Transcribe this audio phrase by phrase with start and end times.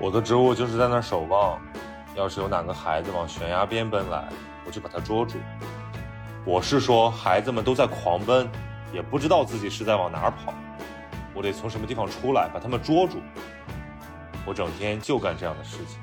[0.00, 1.60] 我的职务就是在那守望，
[2.14, 4.26] 要是有哪个孩子往悬崖边奔来，
[4.64, 5.36] 我就把他捉住。
[6.46, 8.48] 我是说，孩子们都在狂奔，
[8.94, 10.54] 也不知道自己是在往哪儿跑，
[11.34, 13.20] 我得从什么地方出来，把他们捉住。
[14.46, 16.00] 我整天就干这样的事情，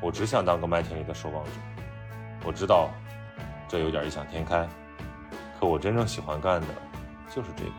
[0.00, 1.50] 我只想当个麦田里的守望者。
[2.44, 2.90] 我知道，
[3.68, 4.68] 这有点异想天开，
[5.60, 6.66] 可我真正喜欢干的
[7.30, 7.70] 就是这个。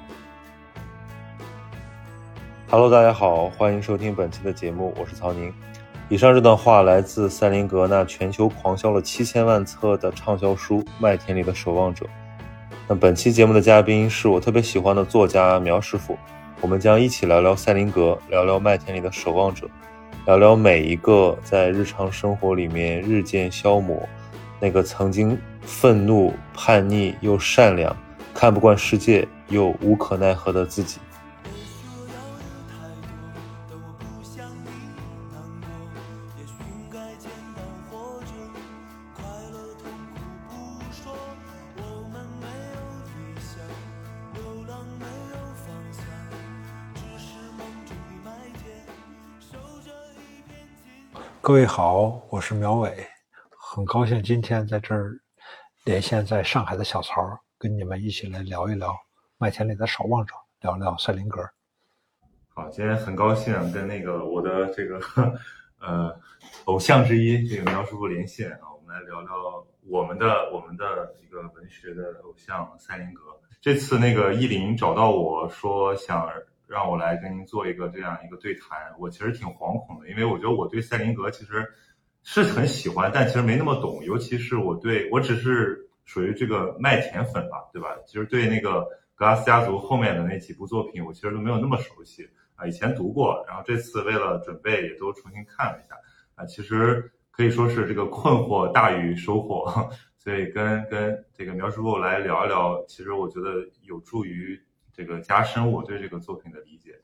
[2.68, 5.54] Hello，大家好，欢迎收听本期的节目，我是曹宁。
[6.10, 12.06] 以上这段话来自塞林格那全球狂销了七千万册的畅销书《麦田里的守望者》。
[12.88, 16.18] 那本期节目的嘉宾是我特别喜欢的作家苗师傅，
[16.60, 19.70] 我们将一起聊聊塞林格，聊聊麦田里的守望者，
[20.26, 24.02] 聊聊每一个在日常生活里面日渐消磨，
[24.60, 27.96] 那个曾经愤怒、叛逆又善良，
[28.34, 31.00] 看不惯世界又无可奈何的自己。
[51.46, 53.06] 各位好，我是苗伟，
[53.52, 55.16] 很高兴今天在这儿
[55.84, 57.22] 连线在上海的小曹，
[57.60, 58.92] 跟你们一起来聊一聊
[59.38, 61.48] 麦田里的守望者，聊聊赛林格。
[62.48, 65.00] 好，今天很高兴跟那个我的这个
[65.80, 66.20] 呃
[66.64, 73.22] 偶像之一这个苗师傅连线啊，我们来聊聊我们的我们的一个文学的偶像赛林格。
[73.62, 76.28] 这次那个意林找到我说想。
[76.68, 81.66] 让我来跟您做一个这样一个对谈，我其实挺惶恐的，因为我觉得我对赛林格其实
[82.24, 87.96] 是很喜欢，但其实没那么懂，尤其是我对我只是属于这个麦田粉吧，对吧？
[88.06, 95.96] 其实对那个格拉斯家族后面的那几部作品，我其实都没有那么熟悉啊，以前读过，然后这次为了准备也都重新看了一下
[96.36, 104.60] 啊，其实可以说是这个困惑大于收获， 所以跟跟这个苗师傅来聊一聊，其实我觉得有助于。
[104.96, 106.96] 这个加深我对这个作品的理解，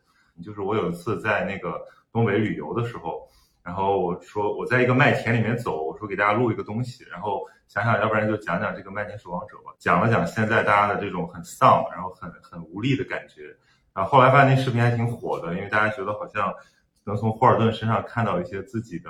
[0.44, 1.79] 就是我有一次在那个
[2.12, 3.28] 东北旅游的时候，
[3.62, 13.56] 然后我说我在一个麦田里面走，我说给大家录一个东西，然后想想要不然就讲讲这个麦田守望者吧，讲了讲现在大家的这种很丧，然后很很无力的感觉，
[13.94, 16.51] 然后后来发现那视频还挺火的，因为大家觉得好像
[17.03, 19.09] 能从霍尔顿身上看到一些自己的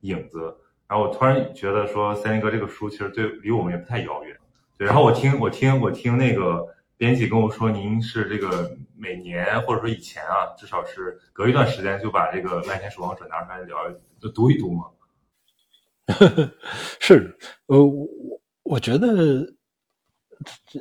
[0.00, 0.56] 影子，
[0.88, 4.34] 然后我突然觉得说三林哥这个书其实对离我们也不太遥远，
[4.78, 6.72] 对，然后我听我听我听那个。
[6.96, 13.76] 编辑跟我说，您是这个每年或者说以前啊，至少是隔一段时间就把这个《麦田守望者》拿出来聊，
[14.20, 14.84] 就读一读吗？
[17.00, 18.08] 是，呃，我
[18.62, 19.44] 我觉得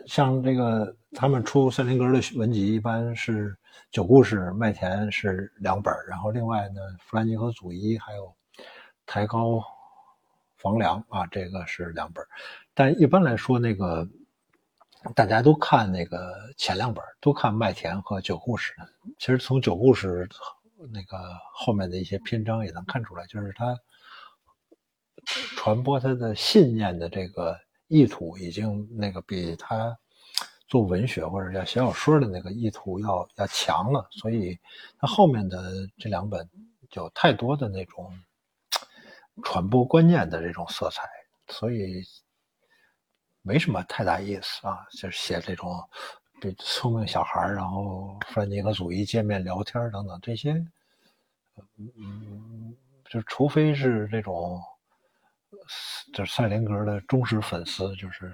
[0.05, 3.57] 像这个他们出三林格的文集，一般是
[3.89, 8.31] 九故事，《麦田》是两本，然后另外呢，弗兰尼和祖伊还有
[9.07, 9.59] 抬高
[10.57, 12.23] 房梁啊，这个是两本，
[12.75, 14.07] 但一般来说那个。
[15.15, 18.73] 大家都看那个前两本，都看《麦田》和《九故事》。
[19.19, 20.25] 其实从《九故事》
[20.91, 21.17] 那个
[21.53, 23.77] 后面的一些篇章也能看出来，就是他
[25.57, 27.59] 传播他的信念的这个
[27.89, 29.95] 意图，已经那个比他
[30.67, 34.07] 做文学或者叫写小说的那个意图要要强了。
[34.09, 34.57] 所以
[34.97, 36.49] 他后面的这两本
[36.93, 38.09] 有太多的那种
[39.43, 41.03] 传播观念的这种色彩，
[41.49, 42.01] 所以。
[43.45, 45.77] 没什么太大意思啊，就是写这种，
[46.39, 50.53] 这聪明小孩然后弗兰尼和祖伊见面聊天等等这些，
[51.77, 52.73] 嗯，
[53.09, 54.61] 就除非是这种，
[56.13, 58.33] 就是赛林格的忠实粉丝，就是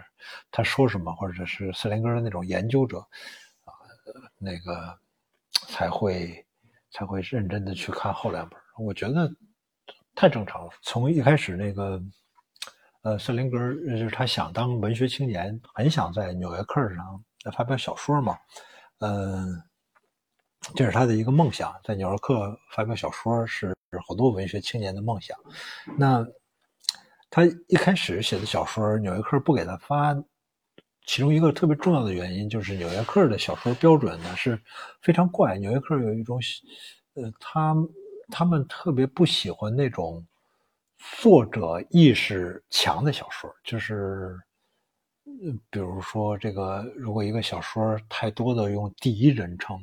[0.52, 3.00] 他说什么，或者是赛林格的那种研究者，
[3.66, 3.74] 啊，
[4.38, 4.96] 那个
[5.70, 6.46] 才会
[6.92, 8.60] 才会认真的去看后两本。
[8.78, 9.28] 我觉得
[10.14, 12.00] 太正常了，从一开始那个。
[13.02, 17.24] 呃，瑟林格就是他想当文学青年，很想在《纽约客》上
[17.54, 18.38] 发表小说嘛。
[19.00, 19.64] 嗯，
[20.76, 23.74] 这是他的一个梦想，在《纽约客》发表小说是
[24.06, 25.38] 好多文学青年的梦想。
[25.98, 26.28] 那
[27.30, 30.14] 他一开始写的小说，《纽约客》不给他发，
[31.06, 34.62] 其中一个特别重要的原因就是《纽约客》的小说标准呢是
[35.02, 36.38] 非常怪，《纽约客》有一种，
[37.14, 37.74] 呃，他
[38.30, 40.28] 他们特别不喜欢那种。
[41.22, 44.38] 作者意识强的小说，就是，
[45.26, 49.80] 嗯比如说这个，如果一个小说太多的用第一人称，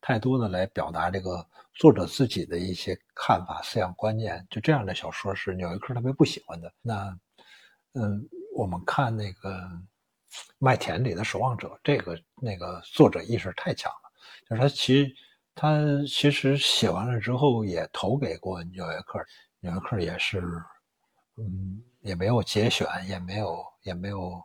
[0.00, 1.44] 太多的来表达这个
[1.74, 6.72] 作者自己的一些看法、思想观念，就这样的小说是纽约客特别不喜欢的。
[6.82, 7.18] 那，
[7.94, 9.50] 嗯，我们看那个
[10.58, 14.10] 《麦田里的守望者》，这个那个作者意识太强了，
[14.48, 15.14] 就是他其实
[15.54, 19.18] 他其实写完了之后也投给过《纽约客》，
[19.60, 20.40] 《纽约客》也是，
[21.36, 24.42] 嗯，也没有节选，也没有，也没有，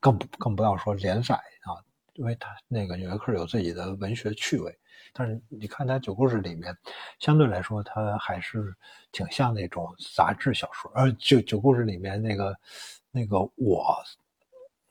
[0.00, 1.78] 更不更不要说连载啊，
[2.14, 4.76] 因为他那个《纽约客》有自己的文学趣味。
[5.12, 6.76] 但是你看他九故事里面，
[7.18, 8.74] 相对来说，他还是
[9.10, 10.90] 挺像那种杂志小说。
[10.94, 12.56] 而九九故事里面那个
[13.10, 13.96] 那个我。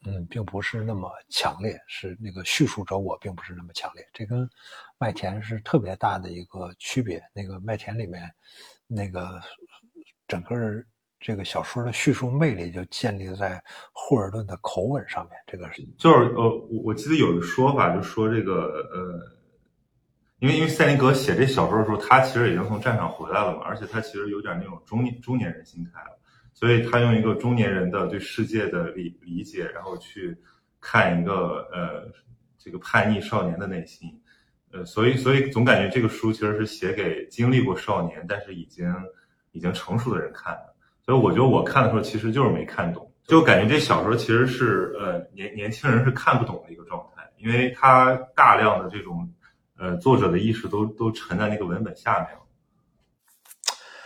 [0.03, 4.49] 嗯，并不是那么强烈，是那个叙述者我并不是那么强烈，这跟
[4.97, 7.21] 麦田是特别大的一个区别。
[7.33, 8.27] 那个麦田里面，
[8.93, 9.39] 那个
[10.27, 10.55] 整个
[11.19, 15.33] 这个小说的叙述魅力就建立在霍尔顿的口吻上面。
[15.47, 19.31] 这个是就是呃，我我记得有个说法，就说这个呃，
[20.39, 26.17] 因为因为塞林格写这小说的时候，他其实已经从战场回来了嘛，而且他其实有点那种中年中年人心态了。
[26.53, 30.37] 所以他用一个中年人的对世界的理理解，然后去
[30.79, 32.11] 看一个呃
[32.57, 34.20] 这个叛逆少年的内心，
[34.71, 38.85] 呃，所以所以总感觉这个书其实是写给经历过少年，但是已经
[39.51, 40.73] 已经成熟的人看的。
[41.05, 49.29] 所以我觉得我看的时候其实就是没看懂，就感觉这小说其实是呃年年轻人是看不懂的一个状态，因为他大量的这种
[49.77, 52.39] 呃作者的意识都都沉在那个文本下面了。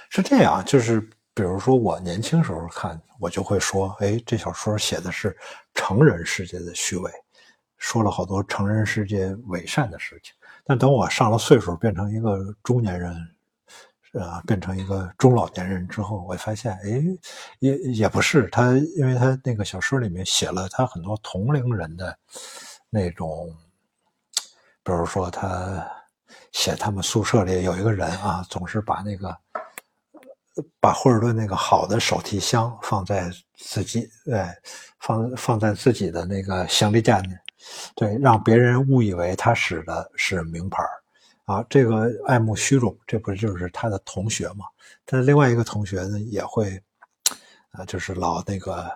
[0.09, 1.09] 是这样，就是。
[1.37, 5.35] 比如说，我年轻时候看，我就会说：“哎，这小说写的是
[5.73, 7.11] 成人世界的虚伪，
[7.77, 10.33] 说了好多成人世界伪善的事情。”
[10.65, 13.13] 但等我上了岁数，变成一个中年人，
[14.19, 17.01] 啊，变成一个中老年人之后，我发现，哎，
[17.59, 22.17] 也也不是他，因为他那个小说里面写了他很多同龄人的
[22.89, 23.55] 那种，
[24.83, 25.87] 比如说他
[26.51, 29.37] 写他们宿舍里有一个人啊，总是把那个。
[30.79, 34.55] 把霍尔顿那个好的手提箱放在自己，哎，
[35.01, 37.27] 放放在自己的那个行李架里，
[37.95, 40.83] 对，让别人误以为他使的是名牌
[41.45, 41.65] 啊。
[41.69, 44.65] 这个爱慕虚荣，这不就是他的同学吗？
[45.05, 46.81] 他的另外一个同学呢，也会，
[47.71, 48.89] 啊，就是老那个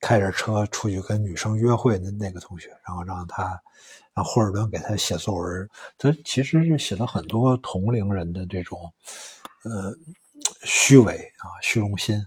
[0.00, 3.60] 开着车出去跟女生约会的那个同学，然后让他
[4.14, 5.68] 让霍尔顿给他写作文。
[5.98, 8.92] 他其实是写了很多同龄人的这种，
[9.64, 9.94] 呃。
[10.64, 12.20] 虚伪啊，虚荣心，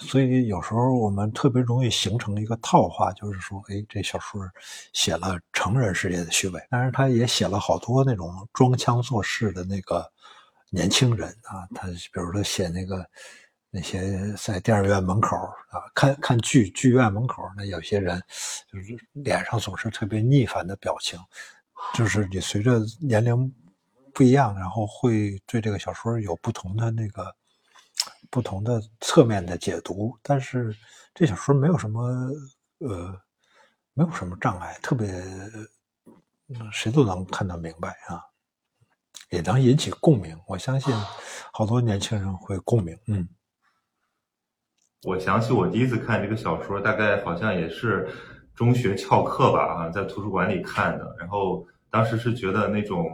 [0.00, 4.40] 所以有时候我们特别容易形成一个套话，就是说，哎，这小说
[4.94, 10.10] 写了成人世界的虚伪，但是他也写了好多那种装腔作势的那个
[10.70, 13.06] 年轻人啊，他比如说写那个
[13.70, 18.20] 那些在电影院门口啊看看剧剧院门口那有些人，
[18.72, 21.18] 就是脸上总是特别逆反的表情，
[21.92, 23.54] 就是你随着年龄
[24.14, 27.36] 不一样，然后会对这个小说有不同的那个。
[28.30, 30.72] 不同的侧面的解读，但是
[31.12, 32.00] 这小说没有什么
[32.78, 33.20] 呃，
[33.92, 35.12] 没有什么障碍，特别
[36.72, 38.22] 谁都能看得明白啊，
[39.30, 40.38] 也能引起共鸣。
[40.46, 40.94] 我相信
[41.52, 42.96] 好多年轻人会共鸣。
[43.08, 43.28] 嗯，
[45.02, 48.08] 我想起我第一次看这个小说，大概好像也是
[48.54, 53.06] 中学翘课吧，啊，在图书馆里看的，然后当时是觉得那种。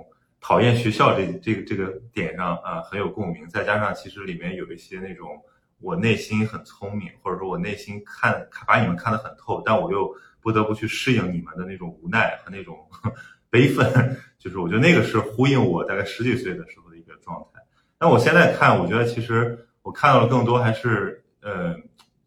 [0.46, 5.42] 讨厌学校这这个这个点上啊很有共鸣，再加上其实里面有一些那种
[5.80, 10.08] 我内心很聪明，或者说我内心看把你们看得很透，但我又
[10.40, 12.78] 不得不去适应你们的那种无奈和那种
[13.50, 17.60] 悲愤，就是我觉得那个是呼应我大概十几岁的时候的一个状态。
[17.98, 21.74] 那我现在看，我觉得其实我看到了更多还是呃，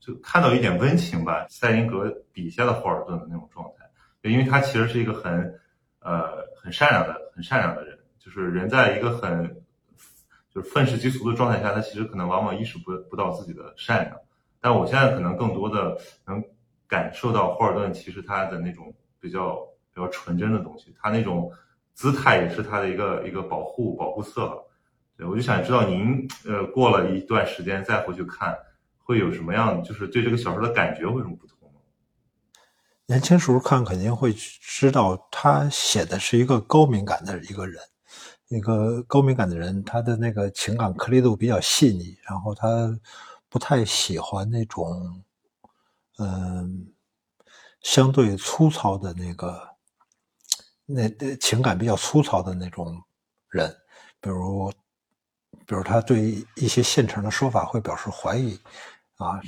[0.01, 5.57] 就看到一点温情吧，塞林格笔下的霍尔顿的那种状态，因为他其实是一个很
[6.01, 7.97] 呃很善良的很善良的人。
[8.19, 9.63] 就是人在一个很
[10.53, 14.17] 就是愤世嫉俗的状态下，他其实可能往往意识不不到自己的善良。
[14.59, 16.43] 但我现在可能更多的能
[16.87, 19.55] 感受到霍尔顿其实他的那种比较
[19.93, 21.51] 比较纯真的东西，他那种
[21.93, 24.61] 姿态也是他的一个一个保护保护色。
[25.15, 28.57] 对，我就想知道您呃过了一段时间再回去看，
[28.97, 31.79] 会有什么样，就是对这个小说的感觉会什么不同吗？
[33.05, 37.81] 年轻时候看肯定会知道他写的是一个高敏感的一个人。
[38.49, 42.99] 一个高敏感的人，他的那个情感颗粒度比较细腻，然后他
[43.47, 45.23] 不太喜欢那种，
[46.17, 46.91] 嗯，
[47.81, 49.69] 相对粗糙的那个，
[50.85, 52.99] 那情感比较粗糙的那种
[53.49, 53.69] 人，
[54.19, 54.71] 比如，
[55.67, 58.59] 比如他对一些现成的说法会表示怀疑，
[59.17, 59.39] 啊，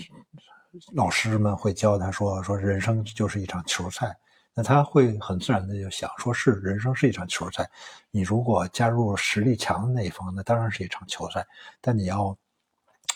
[0.94, 4.16] 老师们会教他说说人生就是一场球赛。
[4.54, 7.70] 那他会很自然的就想说，是人生是一场球赛，
[8.12, 11.42] 你如果加入实力强的那一方，那当然是一场球赛；
[11.80, 12.38] 但你要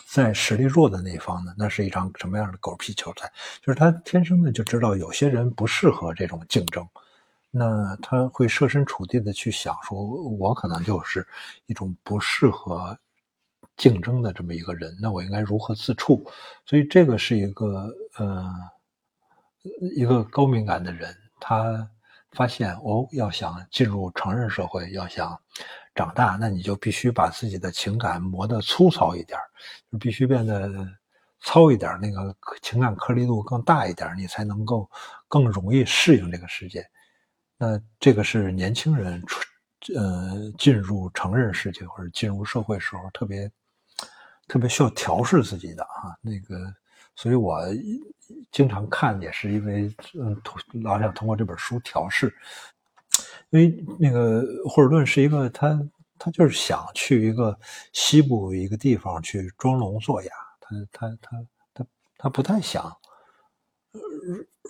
[0.08, 3.30] 在实力弱的那一方呢，那是一场什么样的狗屁球赛？
[3.60, 6.88] 就是他天生的就知道有些人不适合这种竞争，
[7.50, 11.26] 那他会设身处地的去想，说我可能就是
[11.66, 12.98] 一种不适合
[13.76, 16.24] 竞争的这么一个人，那我应该如何自处？
[16.64, 18.50] 所以这个是一个呃
[19.94, 21.88] 一个高敏感的人，他
[22.32, 25.38] 发现哦，要想进入成人社会，要想
[25.94, 29.38] 长大，那你就必须把自己的情感磨得粗糙一点，
[29.90, 30.70] 就必须变得
[31.40, 34.90] 糙一点，那个情感颗粒度更大一点，你才能够
[35.28, 36.86] 更容易适应这个世界。
[37.56, 39.40] 那这个是年轻人出
[39.94, 43.50] 呃进入成人世界或者进入社会时候特别
[44.48, 46.74] 特别需要调试自己的啊，那个，
[47.14, 47.60] 所以我
[48.50, 50.40] 经常看也是因为嗯，
[50.82, 52.34] 老想通过这本书调试，
[53.50, 55.78] 因为那个霍尔顿是一个他
[56.18, 57.58] 他就是想去一个
[57.92, 60.30] 西部一个地方去装聋作哑，
[60.60, 61.86] 他他他他
[62.18, 62.94] 他不太想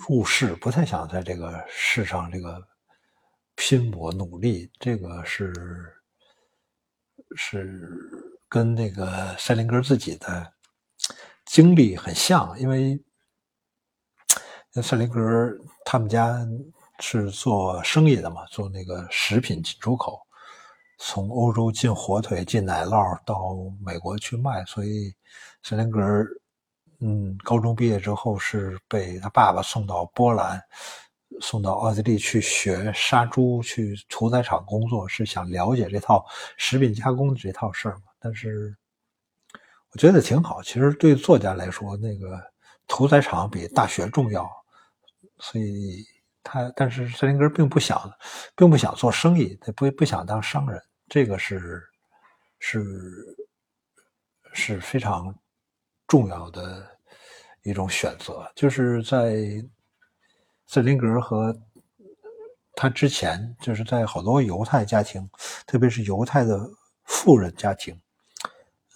[0.08, 2.66] 入世，不太想在这个世上这个。
[3.58, 5.50] 拼搏努力，这个是
[7.36, 7.88] 是
[8.50, 10.52] 跟那个塞林格自己的
[11.46, 13.02] 经历很像，因为
[14.82, 15.20] 塞林格
[15.84, 16.36] 他们家
[17.00, 20.20] 是做生意的嘛，做那个食品进出口，
[20.98, 23.54] 从欧洲进火腿、进奶酪到
[23.84, 25.14] 美国去卖，所以
[25.62, 26.00] 塞林格
[27.00, 30.62] 嗯，高中毕业之后是被他爸爸送到波兰。
[31.40, 36.24] 送到奥地利去学杀猪，去屠宰场工作，是想了解这套
[36.56, 38.02] 食品加工这套事儿嘛？
[38.20, 38.74] 但是
[39.92, 40.62] 我觉得挺好。
[40.62, 42.40] 其实对作家来说，那个
[42.86, 44.48] 屠宰场比大学重要，
[45.38, 46.04] 所以
[46.42, 48.10] 他但是塞林格并不想，
[48.54, 50.82] 并不想做生意，他不不想当商人。
[51.08, 51.82] 这个是
[52.58, 52.84] 是
[54.52, 55.34] 是非常
[56.06, 56.86] 重要的
[57.62, 59.36] 一种选择，就是在。
[60.68, 61.56] 塞林格和
[62.74, 65.30] 他之前就是在好多犹太家庭，
[65.64, 66.68] 特别是犹太的
[67.04, 67.96] 富人家庭，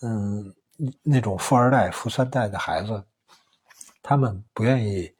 [0.02, 0.52] 嗯，
[1.04, 3.04] 那种富二代、富三代的孩子，
[4.02, 5.14] 他们不愿意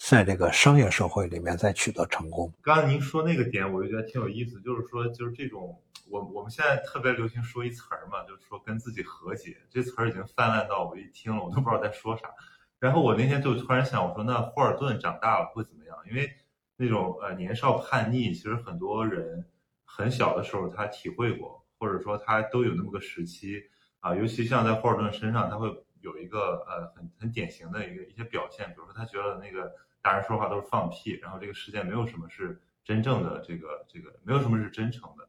[0.00, 2.50] 在这个商业社会里面再取得成功。
[2.62, 5.78] 刚刚您说那个点，我就觉得挺有意思，就是说，就是这种，
[6.08, 12.30] 我我们现在特别流行说一词儿嘛，就是说跟自己和解，这词儿已经泛滥到我一听了，我都不知道在说啥。
[12.78, 15.94] 然后我那天就突然想，我说那霍尔顿长大了会怎么样？
[16.08, 16.32] 因为
[16.76, 19.46] 那种呃年少叛逆，其实很多人
[19.84, 23.62] 很小的时候他体会过，或者说他都有那么个时期
[24.00, 24.16] 啊。
[24.16, 25.68] 尤其像在霍尔顿身上，他会
[26.00, 29.70] 有一个呃很很典型的一个一些表现，比如说他觉得那个
[30.02, 35.28] 大人说话都是放屁，然后这个世界没有什么是真正的这个这个没有什么是真诚的，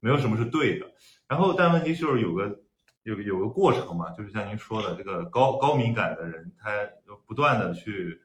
[0.00, 0.86] 没有什么是对的。
[1.28, 2.60] 然后但问题就是有个。
[3.04, 6.70] 有有个过程嘛，就是像您说的，这个高高敏感的人，他
[7.26, 8.22] 不断的去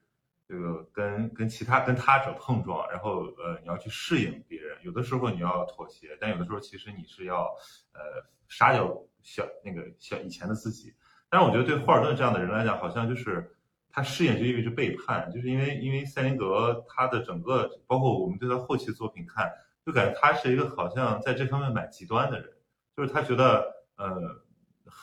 [0.48, 7.46] 这个跟跟其他跟他者碰撞，然后呃，你要去适应别人，有的时候你要妥协，但有的时候其实你是要
[7.94, 10.94] 呃杀掉小那个小以前的自己。
[11.28, 13.57] 但是我觉得对霍尔顿这样的人来讲，好像就是
[13.98, 19.52] 他适应就意味着背叛，就是因为因为塞林格他的整个包括我们对他后期作品看，
[19.84, 22.54] 就感觉他是一个好像在这方面蛮极端的人，
[22.96, 24.46] 就是他觉得呃。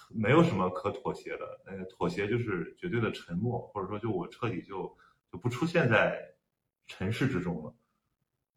[0.08, 4.96] 没有什么可妥协的，呃，妥协就是绝对的沉默，或者说就我彻底就
[5.30, 6.16] 就不出现在
[6.86, 7.74] 尘世之中了。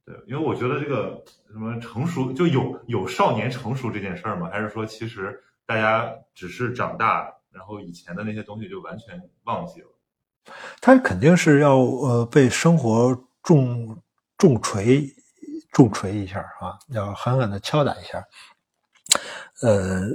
[0.05, 4.49] 对，因为我觉得这个什么成熟就有有少年成熟这件事儿吗？
[4.49, 9.87] 还是说其实大家只是长大，然后以前的那些东西就完全忘记了？
[10.81, 14.01] 他肯定是要呃被生活重
[14.37, 15.07] 重锤
[15.71, 18.23] 重锤一下啊，要狠狠的敲打一下，
[19.61, 20.07] 呃。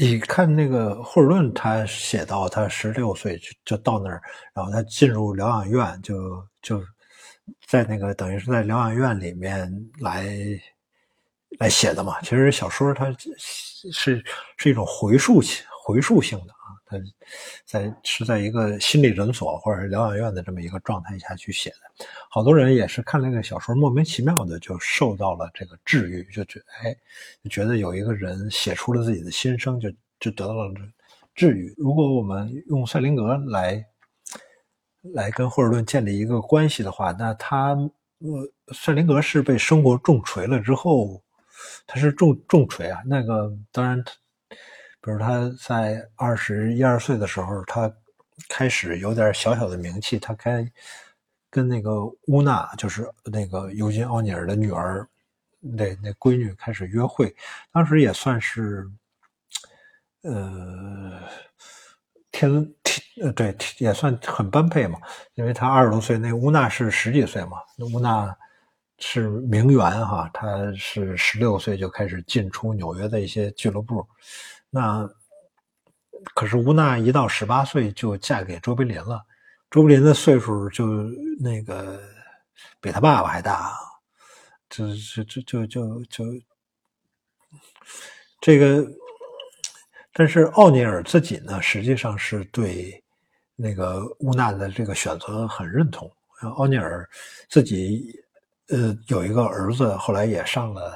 [0.00, 4.22] 你看那个霍尔顿，他写到他十六岁就就到那儿，
[4.54, 6.14] 然后他进入疗养院，就
[6.62, 6.80] 就
[7.66, 10.32] 在那个等于是在疗养院里面来
[11.58, 12.20] 来写的嘛。
[12.20, 13.12] 其实小说它
[13.90, 14.22] 是
[14.56, 16.54] 是一种回溯性回溯性的。
[16.88, 16.96] 他
[17.66, 26.96] 在是在一个心理诊所或者疗养院的这么一个状态下去写的，好多人也是看那个小说，莫名其妙的就受到了这个治愈，就觉哎，
[27.50, 30.72] 觉得有一个人写出了自己的心声，就就得到了
[31.34, 31.74] 治愈。
[31.76, 33.84] 如果我们用赛林格来
[35.02, 37.76] 来跟霍尔顿建立一个关系的话，那他
[38.20, 41.22] 呃，赛林格是被生活重锤了之后，
[41.86, 44.02] 他是重重锤啊，那个当然。
[45.00, 47.92] 比如他在二十一二岁的时候，他
[48.48, 50.68] 开始有点小小的名气，他开
[51.50, 55.06] 跟那个乌娜，就是那个尤金·奥尼尔的女儿，
[55.60, 57.34] 那那闺女开始约会，
[57.72, 58.86] 当时也算是，
[60.22, 61.20] 呃，
[62.30, 64.98] 天天对，也算很般配嘛，
[65.34, 68.36] 因为他二十多岁，那乌娜是十几岁嘛，那乌娜
[68.98, 74.06] 是名媛哈，她是十六岁就开始进出纽约的一些俱乐部。
[74.70, 75.08] 那
[76.34, 79.24] 可是乌娜一到十八岁就嫁给卓别林了，
[79.70, 80.86] 卓别林的岁数就
[81.40, 82.00] 那个
[82.80, 83.72] 比他爸爸还大，
[84.68, 86.24] 就就就就就就
[88.40, 88.86] 这个。
[90.12, 93.00] 但是奥尼尔自己呢，实际上是对
[93.54, 96.10] 那个乌娜的这个选择很认同。
[96.56, 97.08] 奥尼尔
[97.48, 98.12] 自己
[98.68, 100.92] 呃有一个儿子，后来也上了，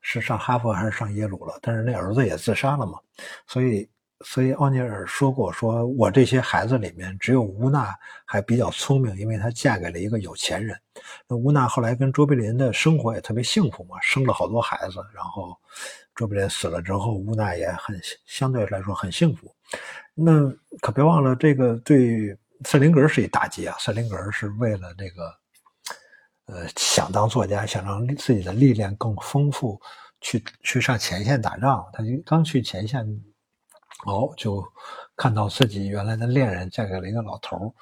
[0.00, 1.58] 是上哈佛还是上耶鲁了？
[1.62, 2.98] 但是那儿子也自杀了嘛，
[3.46, 3.88] 所以。
[4.24, 10.76] 所以奥尼尔说过：“说我这些孩子里面，只有乌娜还比较聪明，因为她嫁给了一个有钱人。
[11.28, 14.94] 那乌娜后来跟卓别林的生活也特别幸福嘛，生了好多孩子。
[15.14, 15.56] 然后
[16.16, 19.54] 卓别林死了之后，乌娜也很相对来说很幸福。
[20.14, 20.50] 那
[20.80, 23.76] 可别忘了，这个对塞林格是一打击啊！
[23.78, 25.32] 塞林格是为了那个，
[26.48, 29.80] 呃，想当作家，想让自己的历练更丰富，
[30.20, 31.86] 去去上前线打仗。
[31.92, 33.06] 他就刚去前线。”
[34.06, 34.64] 哦，就
[35.16, 37.74] 看到自己原来的恋人嫁给了一个老头，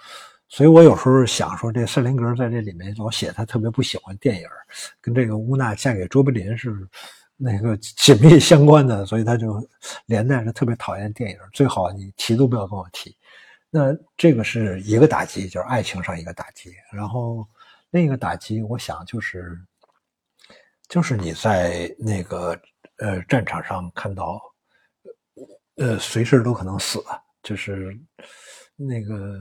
[0.49, 4.49] 所以我有时候想说，这瑟林格在这里面老写他特别不喜欢电影，
[4.99, 6.75] 跟这个乌娜嫁给卓别林是
[7.37, 9.63] 那个紧密相关的，所以他就
[10.07, 13.15] 连带着特别讨厌电影，最好你提都不要跟我提。
[13.69, 17.47] 那这个是一个打击，就是爱情上一个打击，然后
[17.97, 19.59] 另一个打击，我想就是
[20.87, 22.55] 就是你在那个
[22.99, 24.39] 呃战场上看到。
[25.77, 27.03] 呃，随时都可能死，
[27.43, 27.99] 就是
[28.77, 29.39] 那个。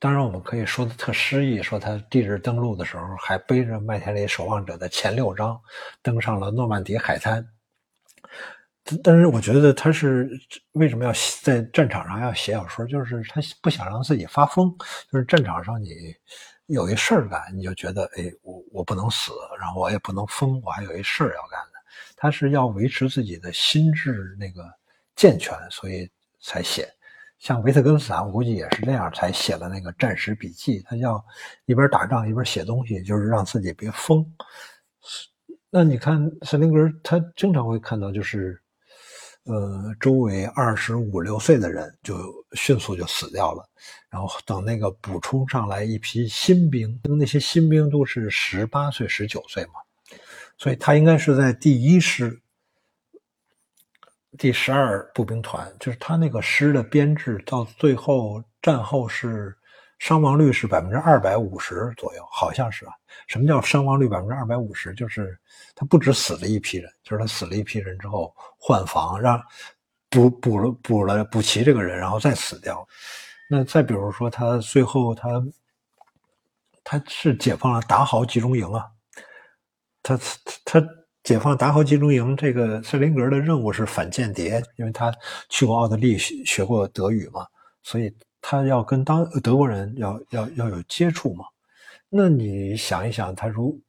[0.00, 5.60] 当然，我们可以说的特诗意，说他地质登陆的时候还背着《麦田里守望者》的前六章，
[6.02, 7.46] 登上了诺曼底海滩。
[9.02, 10.30] 但是，我觉得他是
[10.72, 14.74] 为什么要在战场上要写小说，就是他不想让自己发疯。
[15.10, 15.88] 就是战场上你
[16.66, 21.78] 有一事儿干，你就觉得，哎，我我不能死，然后我也不能疯，我还有一事儿要干的。
[22.16, 24.62] 他是要维持自己的心智那个
[25.16, 26.08] 健全，所以
[26.40, 26.88] 才写。
[27.38, 30.80] 像维特根斯坦，我估计也是这样才写了那个战时笔记。
[30.82, 31.24] 他要
[31.64, 34.24] 一边打仗一边写东西，就是让自己别疯。
[35.70, 38.59] 那你看斯林格，他经常会看到，就是
[39.44, 42.14] 呃，周围二十五六岁的人就
[42.52, 43.68] 迅速就死掉了，
[44.10, 49.72] 然后等那个补充上来一批新兵，那些新兵都是十八岁、十九岁嘛。
[50.58, 52.38] 所以他应该是在第一师
[54.36, 59.56] 第十二步兵团，就是他那个师的编制到最后战后是
[60.00, 62.92] 伤亡率是百分之二百五十左右，好像是啊。
[63.26, 64.92] 什么叫伤亡率百分之二百五十？
[64.94, 65.38] 就是
[65.74, 69.40] 他不止死了一批人，就是他死了一批人之后换防，让
[70.08, 72.84] 补补了补了补齐这个人，然后再死掉。
[73.48, 75.28] 那再比如说他最后他
[76.82, 78.86] 他是解放了达豪集中营啊。
[80.02, 80.18] 他
[80.64, 80.82] 他
[81.22, 85.12] 解放达豪集中营，这个塞林格的任务是反间谍，因为他
[85.50, 87.46] 去过奥地利学学过德语嘛，
[87.82, 91.44] 所以他要跟当德国人要要要有接触嘛。
[92.08, 93.80] 那你想一想，他如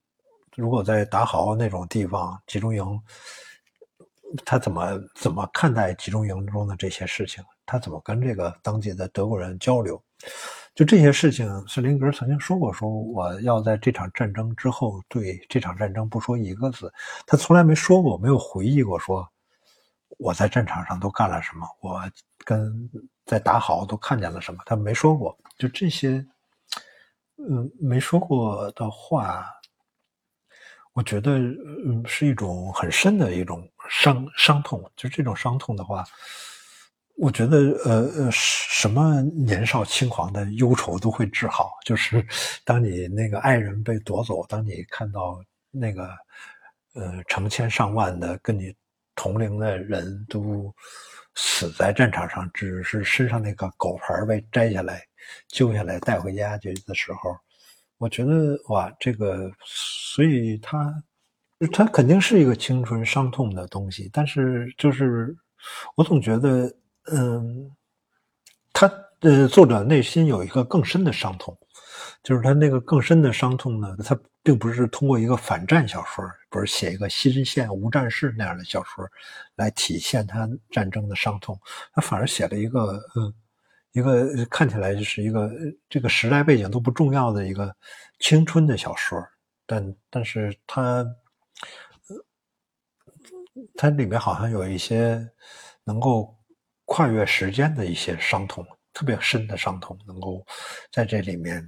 [0.55, 3.01] 如果在达豪那种地方集中营，
[4.45, 7.43] 他怎么怎么看待集中营中的这些事情？
[7.65, 10.01] 他怎么跟这个当地的德国人交流？
[10.75, 16.93] 就这些事情，斯林格曾经说过：“说我要在这场战争之后对这场战争不说一个字。”
[17.27, 19.27] 他从来没说过，没有回忆过说
[20.17, 22.01] 我在战场上都干了什么，我
[22.45, 22.89] 跟
[23.25, 25.37] 在打好都看见了什么，他没说过。
[25.57, 26.25] 就这些，
[27.37, 29.45] 嗯，没说过的话，
[30.93, 31.37] 我觉得，
[31.85, 34.83] 嗯，是一种很深的一种伤伤痛。
[34.95, 36.03] 就这种伤痛的话。
[37.17, 41.71] 我觉得，呃呃，什么年少轻狂的忧愁都会治好。
[41.85, 42.25] 就是
[42.65, 46.09] 当你那个爱人被夺走，当你看到那个，
[46.95, 48.73] 呃，成千上万的跟你
[49.13, 50.73] 同龄的人都
[51.35, 55.01] 死在战场上，只是身上那个狗牌被摘下来、
[55.47, 57.37] 揪下来带回家去的时候，
[57.97, 60.93] 我觉得哇，这个，所以他，
[61.71, 64.09] 他肯定是一个青春伤痛的东西。
[64.11, 65.35] 但是，就是
[65.95, 66.73] 我总觉得。
[67.11, 67.75] 嗯，
[68.71, 68.87] 他
[69.21, 71.57] 呃，作者内心有一个更深的伤痛，
[72.23, 79.07] 就是他那个更深的伤痛呢，他并不是通过一个反战小说，不是写一个西线无战事那样的小说
[79.55, 81.59] 来体现他战争的伤痛，
[81.93, 83.33] 他反而写了一个嗯，
[83.93, 85.49] 一个看起来就是一个
[85.89, 87.75] 这个时代背景都不重要的一个
[88.19, 89.19] 青春的小说，
[89.65, 91.05] 但但是他，
[93.75, 95.29] 它里面好像有一些
[95.83, 96.35] 能够。
[96.85, 100.45] 跨越时间的一些伤痛，特别深的伤痛，能够
[100.91, 101.65] 在这里面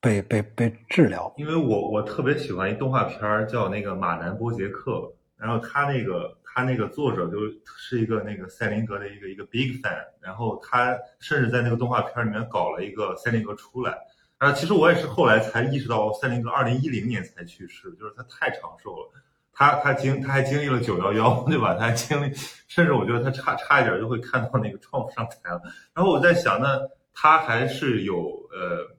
[0.00, 1.32] 被被被治疗。
[1.36, 13.98] 因为我我特别喜欢一动画片儿叫那个马南波杰克，然后他那个他那个作者就是一个那个赛林格的一个一个 big fan，然后他甚至在那个动画片里面搞了一个赛林格出来。
[14.38, 19.10] 啊，其实我也是后来才意识到，赛林格二零一零年才去世，就是他太长寿了。
[19.52, 21.74] 他他经他还经历了九幺幺，对吧？
[21.74, 22.32] 他还经历，
[22.66, 25.60] 甚至我觉得他差差一点就会看到那个创不上台了。
[25.92, 26.80] 然后我在想，那
[27.12, 28.16] 他还是有
[28.50, 28.96] 呃，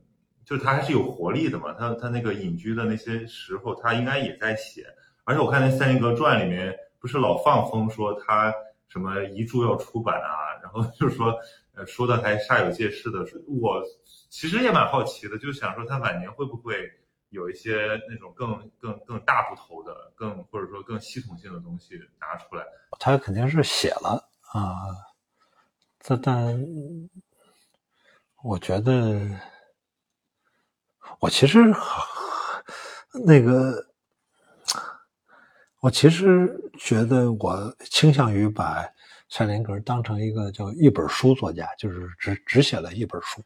[0.52, 1.72] 就是他还是有活力的嘛。
[1.72, 4.86] 他他那个隐居的那些时候，他应该也在写。
[5.24, 8.54] 而且我看那《赛林格传》里面不是老放风说他
[8.90, 11.34] 什么遗著要出版啊，然后就是说
[11.74, 13.20] 呃说的还煞有介事的。
[13.48, 13.82] 我
[14.30, 16.92] 其实也蛮好奇的，就想说他晚年会不会。
[17.32, 22.66] 有一些那种更更更大部头的，更或者说更系统性的东西拿出来，
[23.00, 24.92] 他肯定是写了啊，
[26.02, 26.62] 这但
[28.44, 29.18] 我觉得，
[31.20, 31.60] 我其实
[33.26, 33.86] 那个，
[35.80, 38.86] 我其实觉得我倾向于把
[39.30, 43.42] 蔡林格当成一个叫一本书作家，就是只只写了一本书，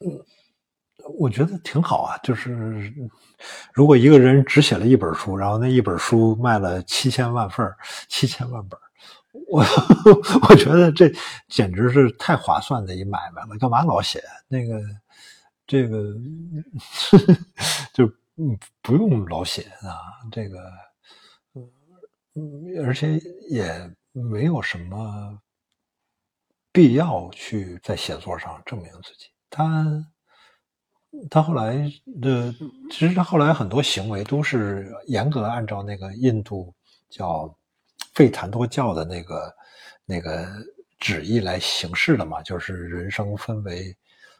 [0.00, 0.24] 嗯。
[1.18, 2.92] 我觉得挺好啊，就是
[3.72, 7.66] 如果一个人只写了一本书，然后那一本书卖了七千万份
[8.06, 8.78] 七千万本
[9.48, 9.64] 我
[10.46, 11.10] 我觉得这
[11.48, 13.56] 简直是太划算的一买卖了。
[13.58, 14.78] 干嘛老写那个
[15.70, 16.02] 这个
[17.94, 18.12] 就
[18.82, 19.94] 不用老写啊，
[20.32, 20.58] 这个
[22.34, 25.40] 嗯而且也没有什么
[26.72, 30.04] 必要去在写作上证明自己，他。
[31.28, 31.90] 他后来
[32.22, 32.52] 的，
[32.88, 36.72] 其实他后来很多行为都是严格按照那个印度
[37.08, 37.52] 叫
[38.14, 39.52] 费檀多教的那个
[40.04, 40.46] 那个
[41.00, 43.92] 旨意来行事的嘛，就是人生分为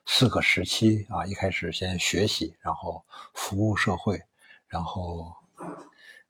[0.07, 4.21] 四个时期啊，一开始先学习，然后服务社会，
[4.67, 5.35] 然后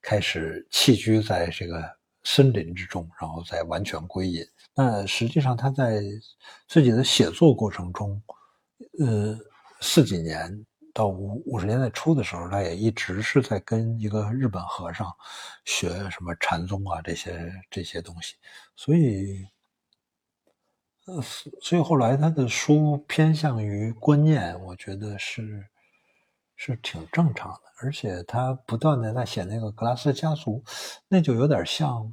[0.00, 1.82] 开始弃居在这个
[2.24, 4.44] 森林之中，然后再完全归隐。
[4.74, 6.02] 那实际上他在
[6.68, 8.22] 自己的写作过程中，
[8.98, 9.38] 呃。
[9.82, 15.10] 四几年到五五十年代初的时候，他也一直是在跟一个日本和尚
[15.64, 18.34] 学什么禅宗啊这些这些东西，
[18.76, 19.42] 所以，
[21.60, 25.66] 所以后来他的书偏向于观念，我觉得是
[26.56, 30.62] 是挺正常的，而且他不断的在写那个格拉斯家族，
[31.08, 32.10] 那就有点像。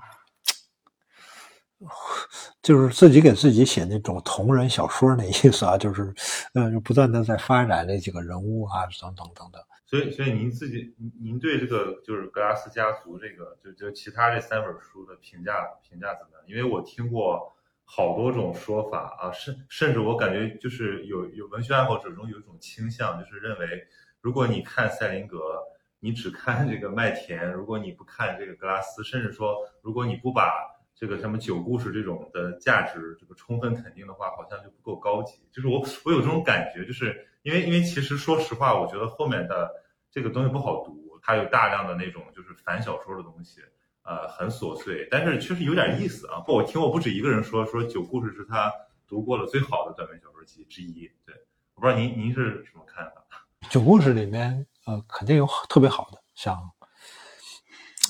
[2.63, 6.11] 就是自己给自己写那种同人小说那意思啊，就是，
[6.55, 9.61] 嗯，不断的在发展那几个人物啊，等等等等。
[9.85, 15.53] 所以，所以您自己，您对这个就是格拉斯家族这个，就就其他这三本书的评价
[15.87, 16.41] 评价怎么样？
[16.47, 17.55] 因为我听过
[17.89, 23.87] 好多种说法啊，甚甚至我感觉就是有有文学爱好者中有一种倾向，就是认为
[24.19, 25.63] 如果你看赛林格，
[25.99, 30.51] 你只看这个麦田，如果你不看这个格拉斯，甚至说如果你不把
[30.93, 35.47] 这个什么九故事这种的价值，这个充分肯定的话，好像就不够高级。
[35.51, 39.71] 就是我 我有这种感觉，就是因为因为其实说实话，我觉得后面的
[40.11, 43.61] 这个东西不好读，它有大量的那种就是反小说的东西，
[44.07, 46.39] 呃，很琐碎，但是确实有点意思啊。
[46.39, 48.71] 不，我听我不止一个人说，说九故事是他
[49.05, 51.11] 读过了最好的短篇小说集之一。
[51.25, 51.35] 对，
[51.75, 53.21] 我不知道您您是什么看法？
[53.69, 56.57] 九故事里面，呃，肯定有特别好的，像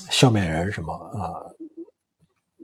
[0.08, 1.42] 笑面人什么啊。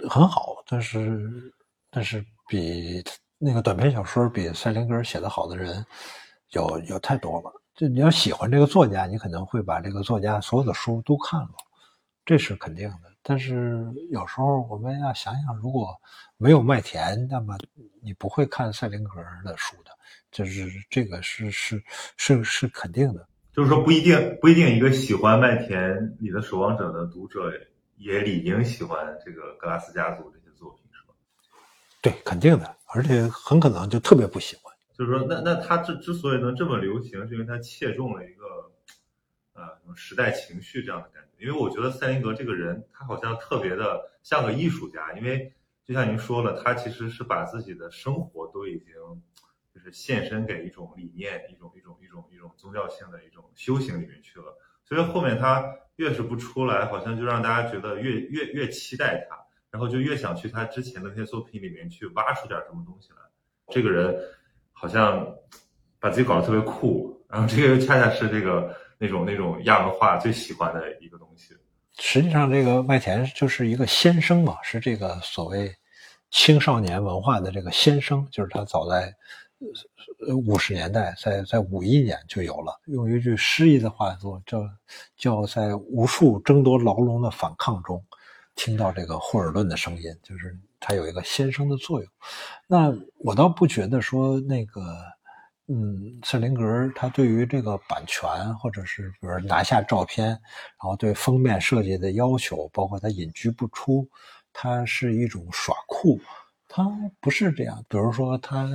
[0.09, 1.53] 很好，但是
[1.91, 3.03] 但是比
[3.37, 5.85] 那个短篇小说比塞林格写的好的人
[6.51, 7.53] 有有太多了。
[7.75, 11.55] 就你要喜欢这个作家，你可能会把这个作家所有的书都看了，
[12.25, 13.13] 这是肯定的。
[13.23, 15.95] 但是有时候我们要想想，如果
[16.37, 17.57] 没有麦田，那么
[18.03, 19.11] 你不会看赛林格
[19.45, 19.91] 的书的，
[20.31, 21.83] 就是这个是是
[22.17, 23.27] 是是肯定的。
[23.53, 27.53] 就是说不一定不一定一个喜欢麦田里的守望者的读者。
[27.97, 31.15] 也理应喜欢这个格拉斯家族这些作品，是吧？
[32.03, 34.75] 对，肯定的，而且很可能就特别不喜欢。
[34.99, 38.45] 就是说，那那他之之所以能这么流行，是因为他切中了一个
[39.55, 41.34] 呃时代情绪这样的感觉。
[41.39, 45.53] 因为我觉得赛林格这个人，他好像特别的像个艺术家，因为
[45.85, 48.95] 就像您说了，他其实是把自己的生活都已经
[49.75, 54.57] 就是献身给一种理念、一种一种一种一种宗教性的一种修行里面去了。
[54.85, 55.65] 所以后面他。
[55.97, 59.39] 越是不出来，好像就让大家觉得越越越期待他，
[59.71, 63.19] 然后就越想去他之前的那些作品里面去挖出点什么东西来。
[63.69, 64.13] 这个人
[64.73, 65.25] 好像
[66.01, 71.17] 把自己搞得特别酷，然后这个又恰恰是这个那种那种亚文化最喜欢的一个。
[71.99, 75.75] 实际上，这个麦田就是一个先生嘛，是这个所谓
[76.31, 79.15] 青少年文化的这个先生，就是他早在
[80.27, 82.81] 呃五十年代，在在五一年就有了。
[82.87, 84.63] 用一句诗意的话说，叫
[85.17, 88.05] 叫在无数争夺牢笼的反抗中，
[88.57, 92.11] 听到这个霍尔顿的声音，就是它有一个先生的作用。
[92.67, 95.14] 那我倒不觉得说那个。
[95.67, 96.63] 嗯，赛林格
[96.95, 100.41] 他对于这个版权，或者是比如拿下照片，然
[100.81, 104.07] 后对封面设计的要求，包括他隐居不出，
[104.53, 106.21] 他是一种耍酷，
[106.69, 106.87] 他
[107.19, 107.83] 不是这样。
[107.89, 108.69] 比如说，他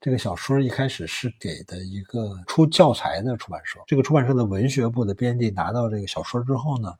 [0.00, 6.94] 这个小说一开始是给的一个出教材的出版社，这个出版社的文学部的编辑拿到这个小说之后呢，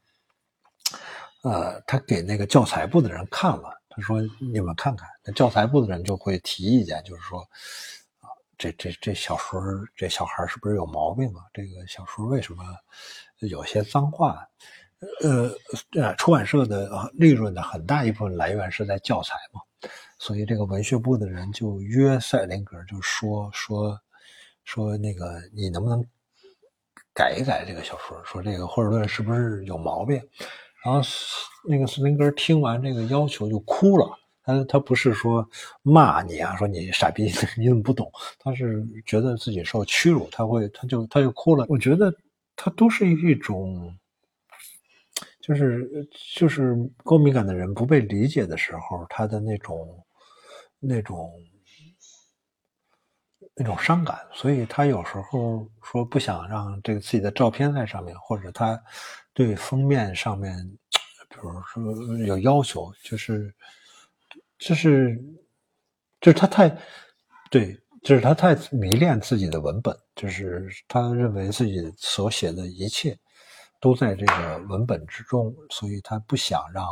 [1.44, 4.20] 呃，他给那个教材部的人看了，他说
[4.52, 7.48] ：“你们看看。”那教材部的人就会提意见，就是说。
[8.60, 9.58] 这这这小说，
[9.96, 11.40] 这小孩是不是有毛病啊？
[11.54, 12.62] 这个小说为什么
[13.38, 14.46] 有些脏话？
[15.22, 15.50] 呃，
[15.98, 19.62] 呃，出版社的利润的很大一部分来源是在教材嘛，
[20.18, 23.98] 所以这个文学部的人就约塞林格，就说说
[24.64, 26.04] 说那个你能不能
[27.14, 28.22] 改一改这个小说？
[28.26, 30.20] 说这个霍尔顿是不是有毛病？
[30.84, 31.00] 然后
[31.66, 34.19] 那个斯林格听完这个要求就哭了。
[34.58, 35.48] 他他不是说
[35.82, 37.24] 骂你啊，说你傻逼，
[37.56, 38.10] 你怎么不懂？
[38.38, 41.66] 他是觉得自己受屈辱，他会他就他就哭了。
[41.68, 42.12] 我觉得
[42.56, 43.96] 他都是一种，
[45.40, 45.88] 就是
[46.36, 50.04] 就是高敏感的人不被理解的时候，他的那种
[50.78, 51.30] 那种
[53.54, 58.80] 那种伤感，所以他有时候说不想让这个自己的照片在上面，或者他
[59.32, 60.54] 对封面上面，
[61.30, 63.54] 比如说有要求，就是。
[64.60, 65.18] 就是，
[66.20, 66.68] 就是他太，
[67.50, 73.18] 对，就是他太迷恋自己的文本，就是他认为自己所写的一切
[73.80, 76.84] 都在这个文本之中，所以他不想让，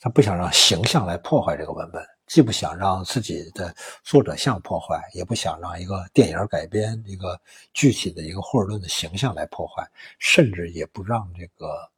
[0.00, 7.38] 他不想让形象来破坏这个文本，既不想让自己的作者像破坏，也不想让一个电影改编一个
[7.74, 9.86] 具体的一个霍尔顿的形象来破坏，
[10.18, 11.91] 甚至也不让这个。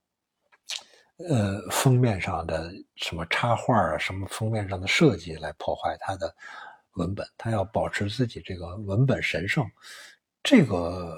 [1.16, 6.34] 呃，封面上的什么插画啊，什么封面上的设计来破坏他的
[6.94, 9.64] 文本，他要保持自己这个文本神圣，
[10.42, 11.16] 这个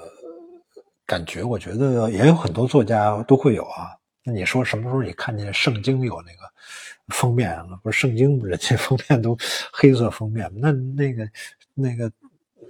[1.07, 3.97] 感觉我觉得也有很多作家都会有啊。
[4.23, 7.81] 那你说什么时候你看见圣经有那个封面了？
[7.83, 9.37] 不是圣经人家封面都
[9.73, 11.29] 黑色封面，那那个
[11.75, 12.13] 那个。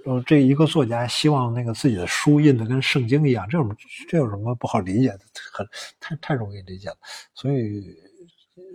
[0.07, 3.75] 呃，这一个作家希望那个自己的书印的跟圣经一样，这种
[4.07, 5.19] 这有什么不好理解的？
[5.51, 5.67] 很
[5.99, 6.95] 太太容易理解了，
[7.33, 7.93] 所以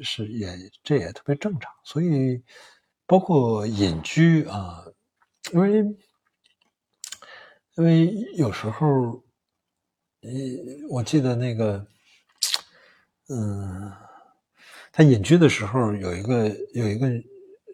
[0.02, 1.72] 是也这也特别正常。
[1.84, 2.42] 所以
[3.06, 4.84] 包括隐居啊，
[5.54, 5.78] 因为
[7.76, 9.24] 因为有时候，
[10.20, 10.30] 呃，
[10.90, 11.86] 我记得那个，
[13.30, 13.90] 嗯，
[14.92, 17.08] 他隐居的时候有一个有一个。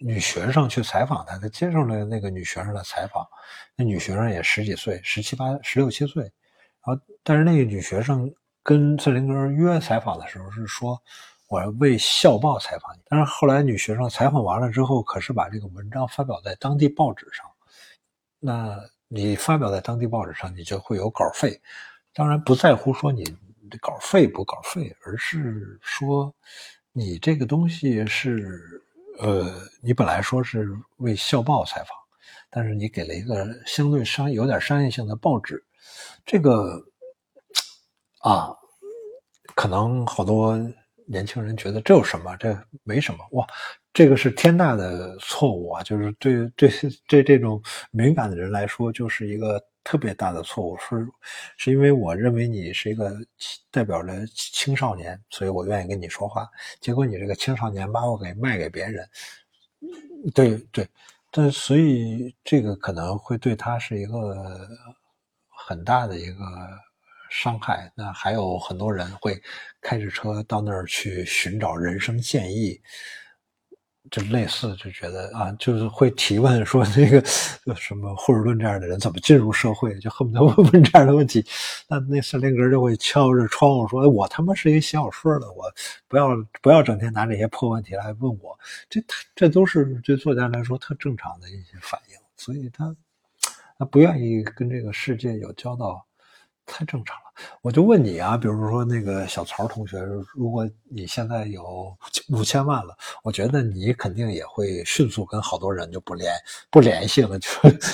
[0.01, 3.27] 女学生去采访他，他接受了那个女学生的采访。
[3.75, 6.23] 那女学生也十几岁，十七八、十六七岁。
[6.23, 8.33] 然后，但是那个女学生
[8.63, 11.03] 跟瑟林格约采访的时候是说
[11.49, 17.45] ：“我要为校报采访你。”但是后来女学生采访完了之后，可是把这个文章发表在当地报纸上。
[18.39, 21.61] 那你发表在当地报纸上，你就会有稿费。
[22.15, 23.25] 当然不在乎说你
[23.81, 26.33] 稿费不稿费，而是说
[26.93, 28.85] 你这个东西是。
[29.19, 29.53] 呃，
[29.83, 31.89] 你本来说是为校报采访，
[32.51, 35.63] 但是你给了一个相对商有点商业性的报纸，
[36.25, 36.83] 这个
[38.21, 38.55] 啊，
[39.55, 40.57] 可能好多
[41.07, 42.37] 年轻人觉得这有什么？
[42.37, 43.47] 这没什么哇，
[43.93, 45.83] 这个是天大的错误啊！
[45.83, 46.71] 就是对对
[47.09, 49.63] 对这种敏感的人来说，就是一个。
[49.89, 51.09] 特别大的错误是，
[51.57, 53.11] 是因为我认为你是一个
[53.71, 56.47] 代表着青少年，所以我愿意跟你说话。
[56.79, 59.09] 结果你这个青少年把我给卖给别人，
[60.35, 60.87] 对对，
[61.31, 64.69] 但所以这个可能会对他是一个
[65.49, 66.45] 很大的一个
[67.31, 67.91] 伤害。
[67.95, 69.41] 那还有很多人会
[69.81, 72.79] 开着车到那儿去寻找人生建议。
[74.11, 77.23] 就类似就觉得啊，就是会提问说那个
[77.77, 81.45] 什么霍尔顿这样的人怎么进入社会，就恨不得问问这样的问题。
[81.89, 85.65] 那那瑟林格就会敲着窗户说：“我他妈是一写小说的，我
[86.09, 86.31] 不要
[86.63, 89.03] 不要整天拿这些破问题来问我。”这
[89.37, 92.97] 这都是对作家来说特正常的一些反应，所以他
[93.79, 96.05] 他不愿意跟这个世界有交道。
[96.71, 99.99] 太正常了，我就问你啊，比如说那个小曹同学，
[100.35, 101.97] 如果你现在有
[102.29, 106.33] 五千万了，我觉得你肯定也会迅速跟好多人就不联
[106.71, 107.49] 不联系了，就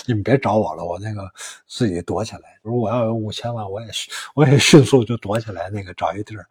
[0.07, 1.31] 你们别找我了，我那个
[1.69, 2.59] 自己躲起来。
[2.63, 3.87] 如果我要有五千万，我也
[4.35, 6.45] 我也迅速就躲起来，那个找一地儿，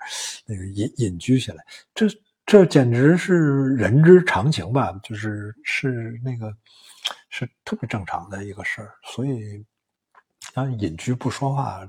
[0.46, 1.64] 那个隐隐居起来。
[1.94, 2.08] 这
[2.46, 4.98] 这简直是人之常情吧？
[5.04, 6.56] 就是是那个
[7.30, 8.92] 是特别正常的一个事儿。
[9.04, 9.66] 所以，
[10.54, 11.88] 他隐居不说话，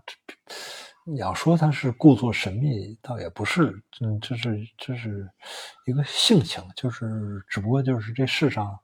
[1.07, 3.83] 你要说他是故作神秘，倒也不是。
[4.01, 5.29] 嗯，这是这是
[5.87, 8.79] 一个性情，就是只不过就是这世上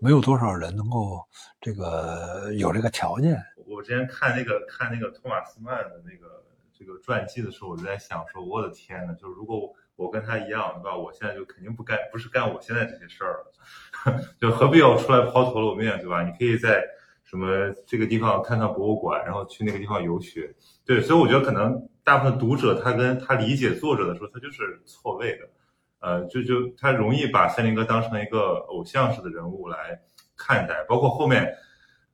[0.00, 1.22] 没有多少人能够
[1.60, 3.38] 这个有这个条件。
[3.66, 10.96] 我之前看那个看那个托马斯曼的那个这个传记的时候，我就在想说，我的天呐，就是如果我跟他一样，对吧？
[10.96, 16.22] 我现在就肯定不干，不是干我现在这些事儿了， 就何必要出来抛头露面，对吧？
[16.22, 16.82] 你可以在
[17.24, 20.54] 什么这个地方看看博物馆，然后去那个地方游学，
[20.86, 21.02] 对。
[21.02, 25.48] 所以我觉得可能大部分读者他跟他理解作者的时候，他就是错位的，
[25.98, 30.00] 呃，就就他容易把森林哥当成一个偶像式的人物来
[30.36, 31.52] 看待，包括后面。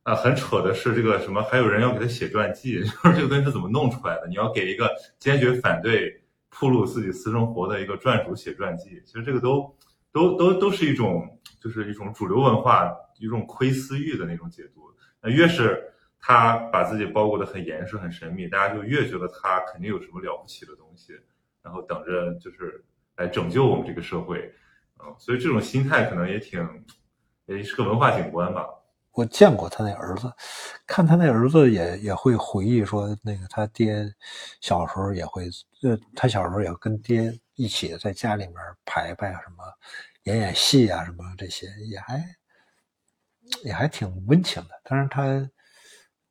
[0.05, 4.27] 啊，很扯的是这个什么，还有人要给他写传记， 就是这个东西是怎么弄出来的？
[4.27, 9.73] 你要给一个坚决反对铺露自己私生活的一个传主写传记，其实这个都
[10.11, 11.25] 都都都是一种，
[11.61, 14.81] 就是一种主流文化一种窥私欲的那种解读。
[15.21, 15.92] 那越是
[16.25, 21.11] 他把自己包裹的很严实、很神秘，大家就越觉得他肯定有什么了不起的东西，
[21.61, 22.81] 然后等着就是
[23.17, 24.49] 来拯救我们这个社会。
[25.01, 26.65] 嗯，所以这种心态可能也挺，
[27.45, 28.65] 也是个文化景观吧。
[29.11, 30.31] 我见过他那儿子，
[30.87, 34.09] 看他那儿子也也会回忆说，那个他爹
[34.61, 35.49] 小时候也会，
[35.83, 38.55] 呃，他小时候也跟爹一起在家里面
[38.85, 39.63] 排排什么，
[40.23, 42.23] 演演戏啊什么这些，也还
[43.65, 44.69] 也还挺温情的。
[44.85, 45.23] 但是他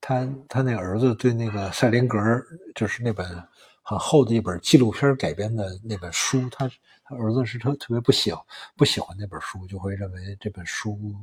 [0.02, 2.18] 他他那儿子对那个赛林格，
[2.74, 3.26] 就是那本
[3.80, 6.70] 很厚的一本纪录片改编的那本书，他
[7.02, 8.44] 他儿子是特特别不喜欢
[8.76, 11.16] 不喜欢那本书，就会认为这本书。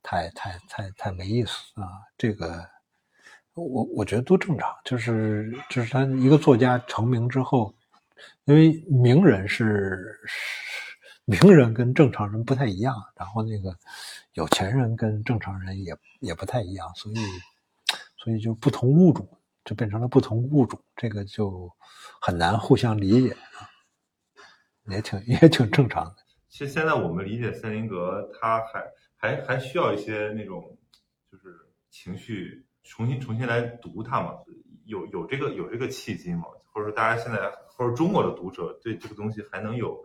[0.00, 2.00] 太太太太没意思啊！
[2.16, 2.64] 这个，
[3.52, 4.72] 我我觉得都正常。
[4.84, 7.74] 就是就是他一个作家成名之后，
[8.44, 10.18] 因为名人是
[11.24, 13.76] 名人跟正常人不太一样，然后那个
[14.34, 17.16] 有钱人跟正常人也也不太一样，所以
[18.18, 19.26] 所以就不同物种
[19.64, 21.72] 就变成了不同物种，这个就
[22.20, 23.66] 很难互相理解啊，
[24.86, 26.16] 也挺也挺正常的。
[26.48, 28.84] 其实现在我们理解塞林格，他还。
[29.20, 30.78] 还还需要一些那种，
[31.28, 31.52] 就是
[31.90, 34.32] 情绪重新重新来读它嘛？
[34.84, 36.44] 有有这个有这个契机吗？
[36.72, 40.04] 或者说大家现在或者中国的读者对这个东西还能有，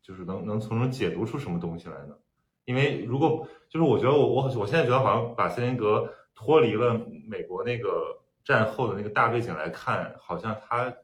[0.00, 2.16] 就是能能从中解读出什么东西来呢？
[2.64, 10.94] 因为如果就是我觉得我我我现在觉得好像把塞林格脱离了美国那个战后的那个大背景来看，好像他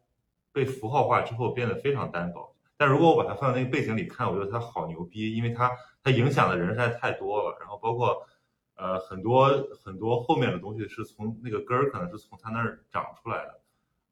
[0.53, 2.55] 被符号化之后变得非常单薄。
[2.77, 5.69] 但如果我把它放在那个背景里看，我觉得他好牛逼，因为他。
[6.05, 8.27] 它影响的人实在太多了，然后包括，
[8.75, 9.47] 呃，很多
[9.85, 13.61] 很多后面的东西是从那个根儿，可能是从他那儿长出来的，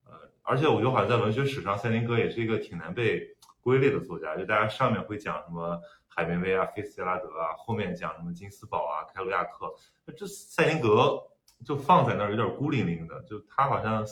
[0.06, 3.26] 呃，而且我觉得好像在文学史上，赛林格也是一个挺难被
[3.60, 9.72] 归类的作家，就大家上面会讲什么海明威啊、菲斯杰拉德啊，后面讲什么金斯堡啊、开罗亚克，
[10.16, 11.22] 这塞林格
[11.64, 14.04] 就放在那儿有点孤零零的，就他好像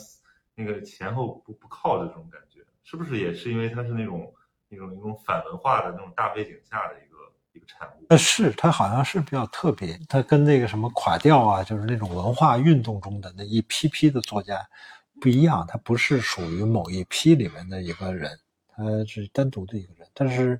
[0.55, 4.33] 那个前后不不靠的这种感觉，是不是也是因为他是那种
[4.67, 7.17] 那种那种反文化的那种大背景下的一个？
[7.51, 14.69] 一个产物，呃，是他好像是比较特别，他跟那个什么垮掉啊，就是那种文化运动中的那一批批的作家
[15.19, 18.39] 不一样，他不是属于某一批里面的一个人，
[18.79, 20.07] 他是单独的一个人。
[20.13, 20.59] 但是，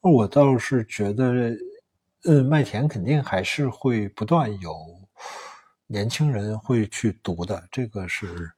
[0.00, 1.56] 我倒是觉得，
[2.24, 4.74] 呃，麦田肯定还是会不断有
[5.86, 8.50] 年轻人会去读的，这个是，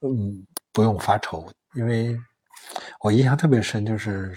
[0.00, 2.16] 嗯，不用发愁，因为
[3.00, 4.34] 我印象特别深，就是。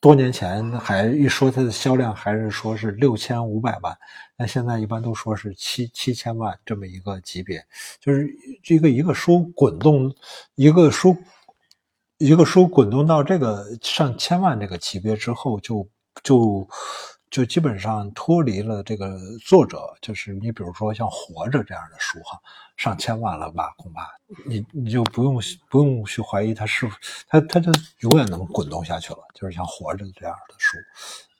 [0.00, 3.94] 多年前还一说它的销量，还是说是六千五百万，
[4.36, 7.60] 那现在一般都说是七七千万这么一个级别，
[8.00, 8.30] 就是
[8.62, 10.14] 这个一个书滚动，
[10.54, 11.16] 一个书
[12.18, 15.88] 一个书滚动到这个上千万这个级别之后，就
[16.22, 16.68] 就。
[17.30, 22.40] 就基本上脱离了这个作者，就是你比如说像《活着》这样的书哈，
[22.78, 23.74] 上千万了吧？
[23.76, 24.08] 恐怕
[24.46, 26.90] 你你就不用不用去怀疑它是
[27.28, 29.18] 它它就永远能滚动下去了。
[29.34, 30.78] 就是像《活着》这样的书，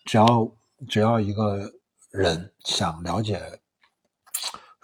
[0.05, 0.52] 只要
[0.86, 1.72] 只要一个
[2.11, 3.40] 人想了解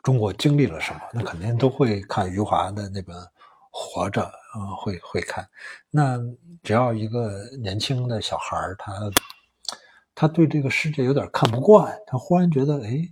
[0.03, 3.15] 中国经历了什么，那肯定都会看余华的那本
[3.71, 4.23] 《活着》
[4.55, 5.47] 啊，会会看。
[5.91, 6.19] 那
[6.63, 8.93] 只要一个年轻的小孩他。
[10.17, 13.03] 他对这个世界有点看不惯，他忽然觉得，哎，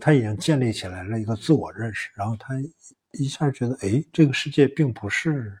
[0.00, 2.54] 他已经建立起来了一个自我认识，然后他
[3.14, 5.58] 一下觉得，哎，这个世界并不是，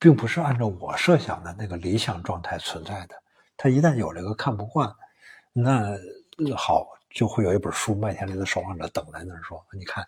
[0.00, 3.14] 并不是按照我设想的那个理想状态存在的。
[3.56, 4.92] 他一旦有这个看不惯，
[5.52, 5.96] 那
[6.56, 10.04] 好，就会有一本书《麦田里的守望者》等在那儿说，你看。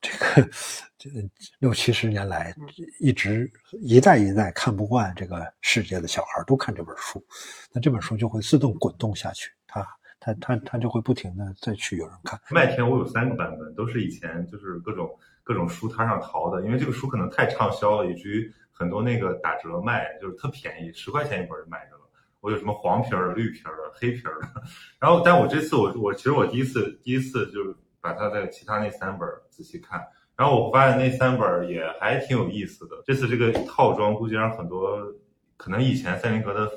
[0.00, 0.50] 这个
[0.96, 1.10] 这
[1.58, 2.54] 六七十年来，
[2.98, 7.24] 一直一代一代看不惯这个世界的小孩都看这本书，
[7.72, 9.50] 那这本书就会自动滚动下去。
[9.66, 9.86] 它
[10.18, 12.40] 他他他就会不停的再去有人看。
[12.50, 15.10] 麦田我有三个版本，都是以前就是各种
[15.42, 22.00] 各种书摊上淘的，因为这个书可能太畅销了，以至于很多那个打折卖，就是特便宜，十块钱一本就买着了。
[22.40, 24.48] 我有什么黄皮儿的、绿皮儿的、黑皮儿的，
[24.98, 30.00] 然后但我这次我我其实我第一次第一次就是把他的其他那三本仔细看，
[30.36, 33.02] 然后我发现那三本也还挺有意思的。
[33.04, 35.12] 这次这个套装估计让很多
[35.56, 36.70] 可能以前赛林格的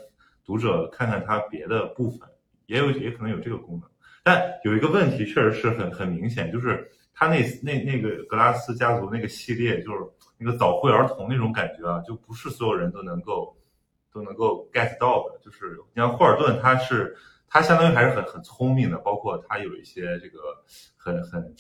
[0.46, 2.28] 读者看看他别的部分，
[2.66, 3.90] 也有也可能有这个功能。
[4.24, 10.00] 但有一个问题确实是很很明显，就是他那那那个格拉斯家族那个系列，就是
[10.38, 13.56] 那个早慧儿童那种感觉啊，就不是所有人都能够。
[14.14, 17.18] 都能够 get 到的，就是你像霍尔顿，他是
[17.54, 20.40] 他相当于还是很很聪明的，包括他有一些这个
[20.98, 21.54] 很很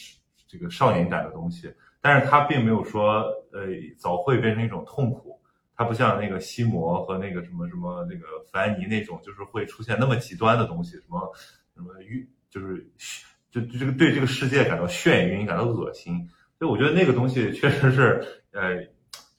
[0.47, 1.71] 这个少年感的东西，
[2.01, 3.19] 但是他并没有说
[3.51, 3.67] 呃
[3.99, 5.39] 早会变成一种痛苦，
[5.75, 11.31] 他不像那个西摩和那个什么什么那个凡尼那种，就是会出现那么极端的东西，什么
[11.75, 12.83] 什么晕，就是
[13.51, 16.27] 就就这个对这个世界感到眩晕，感到恶心，
[16.57, 18.83] 所以我觉得那个东西确实是呃。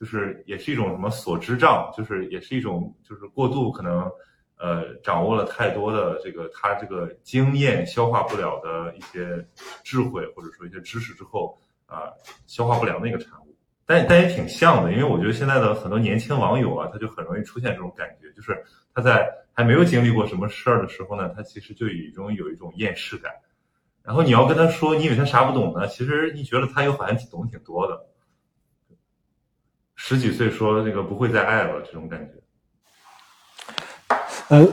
[0.00, 4.10] 就是也是一种什么所知障，就是也是一种就是过度可能，
[4.56, 9.46] 呃，掌握了太多的这个他这个经验消化不了的一些
[9.82, 12.12] 智慧或者说一些知识之后啊，
[12.46, 13.54] 消化不良的一个产物。
[13.86, 23.30] 但但也挺像的，因为我觉得现在的很多年轻网友啊，他就很容易出现这种感觉，就是他在还没有经历过什么事儿的时候呢，他其实就已经有一种厌世感。
[24.02, 25.86] 然后你要跟他说，你以为他啥不懂呢？
[25.88, 28.06] 其实你觉得他又好像懂挺多的。
[29.96, 32.43] 十几岁说那个不会再爱了，这种感觉。
[34.48, 34.66] 呃，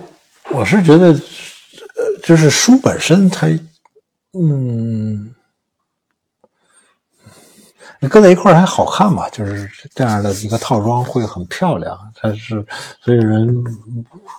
[0.50, 3.48] 我是觉得，呃，就是书本身它，
[4.34, 5.34] 嗯，
[8.00, 12.66] 你搁在一块儿还好看嘛，就是这样的一个套装会很漂亮，它是
[13.02, 13.64] 所以人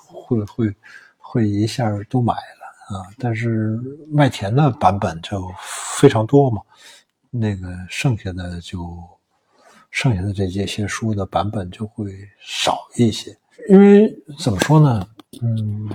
[0.06, 0.74] 会会
[1.18, 3.06] 会一下都买了啊。
[3.18, 3.78] 但是
[4.10, 5.50] 麦田的版本就
[5.98, 6.60] 非常多嘛，
[7.30, 8.78] 那个剩下的就。
[9.94, 12.10] 剩下的这些些书的版本就会
[12.40, 13.36] 少一些，
[13.68, 14.10] 因为
[14.42, 15.06] 怎么说呢？
[15.40, 15.88] 嗯，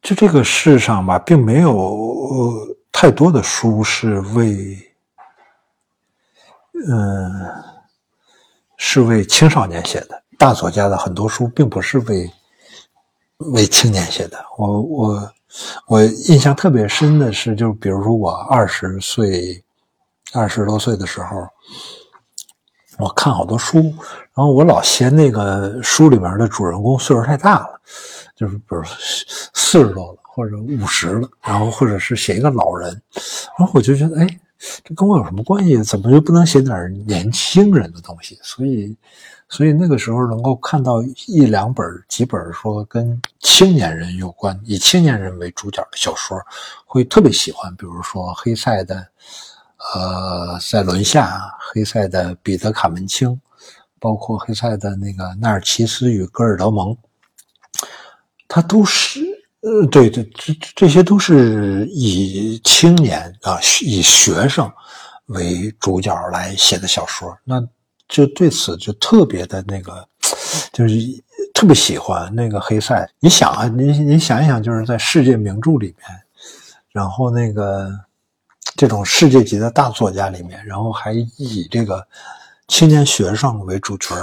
[0.00, 4.94] 就这个世上吧，并没有太多的书是为，
[6.88, 7.30] 嗯，
[8.76, 10.22] 是为青少年写的。
[10.38, 12.30] 大作家的很多书并不是为
[13.38, 14.44] 为青年写的。
[14.56, 15.32] 我我
[15.86, 19.60] 我印象特别深的是，就比如说我二十岁。
[20.32, 21.46] 二十多岁的时候，
[22.98, 23.78] 我看好多书，
[24.32, 27.80] 然后我老嫌那个书里面的主人公岁数太大了，
[28.36, 28.82] 就是比如
[29.52, 32.90] 四十多了或者五十了，然后或者是写一个老人，
[33.58, 34.26] 然后我就觉得，哎，
[34.84, 35.82] 这跟我有什么关系？
[35.82, 38.38] 怎么就不能写点年轻人的东西？
[38.42, 38.96] 所以，
[39.48, 46.38] 所以那个时候能够看到一两本、几本说跟青年人有关、以青年人为主角的小说，
[46.86, 49.04] 会特别喜欢，比如说黑塞的。
[49.92, 53.38] 呃，塞伦夏、黑塞的彼得·卡门青，
[54.00, 56.88] 包括黑塞的那个《纳尔齐斯与戈尔德蒙》，
[58.48, 59.20] 他都是
[59.60, 64.72] 呃，对对，这这些都是以青年啊，以学生
[65.26, 67.62] 为主角来写的小说，那
[68.08, 70.08] 就对此就特别的那个，
[70.72, 70.96] 就是
[71.52, 73.06] 特别喜欢那个黑塞。
[73.20, 76.22] 你想啊，你你想一想，就是在世界名著里面，
[76.90, 77.90] 然后那个。
[78.76, 82.06] 这种世界级的大作家里面，然后还以这个
[82.68, 84.14] 青年学生为主角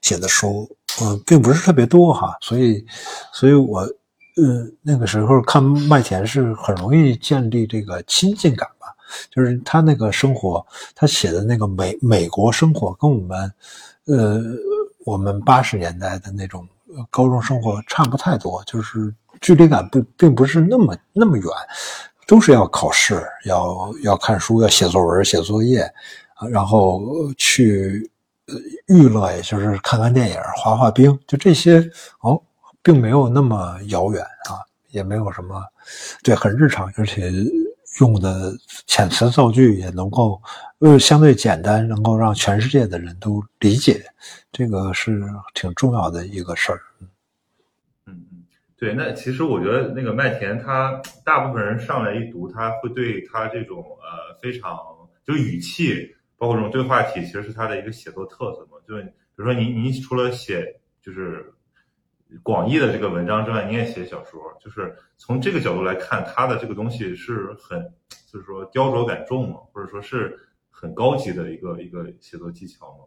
[0.00, 0.68] 写的书，
[1.02, 2.36] 嗯，并不是特别多哈。
[2.40, 2.84] 所以，
[3.32, 8.86] 所以我，呃，那个时候看麦田是很容易建立这个亲近感吧。
[9.28, 13.52] 就是他那个生活，他写的那个美美国生活，跟我们，
[14.06, 14.40] 呃，
[15.04, 16.64] 我们八十年代的那种
[17.10, 21.46] 高中生活差不太多，就是距离感不并不是那么那么远。
[22.30, 25.92] 都是要考试，要要看书，要写作文、写作业，
[26.48, 27.02] 然后
[27.36, 28.08] 去
[28.86, 31.84] 娱乐，也就是看看电影、滑滑冰，就这些
[32.20, 32.40] 哦，
[32.84, 35.60] 并没有那么遥远啊，也没有什么，
[36.22, 37.32] 对，很日常，而且
[37.98, 38.54] 用的
[38.86, 40.40] 遣词造句也能够
[40.78, 44.04] 呃相对简单，能够让全世界的人都理解，
[44.52, 45.20] 这个是
[45.52, 46.80] 挺重要的一个事儿。
[48.80, 54.74] 对，那其实我觉得那个麦田，他大部分人上来一读，他会对他这种呃非常
[55.22, 58.78] 就语气，包括这种对话体，其实是他的一个写作特色嘛。
[58.88, 61.52] 就比如说你你除了写就是
[62.42, 67.82] 广义的这个文章之外，你也写小说，就是从这个角度来看，他的这个东西是很
[68.32, 70.34] 就是说雕琢感重嘛，或者说是
[70.70, 73.04] 很高级的一个一个写作技巧嘛。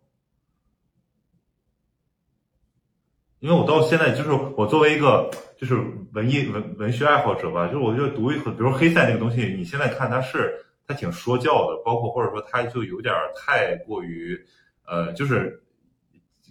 [3.44, 5.76] 因为我到现在就是我作为一个就是
[6.14, 14.42] 文艺文文学爱好者吧，就是我觉得读一比如黑塞那个东西，你现在看它是它挺说教的，包括或者说它就有点太过于
[14.86, 15.62] 呃，就是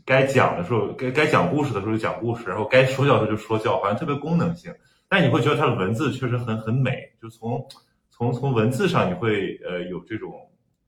[0.04, 4.70] 该讲的时候该该讲故事的时候就讲故事，然后该说教的时候就说教，好像特别功能性。
[5.08, 7.66] 但你会觉得它的文字确实很很美，就从
[8.10, 10.30] 从从文字上你会呃有这种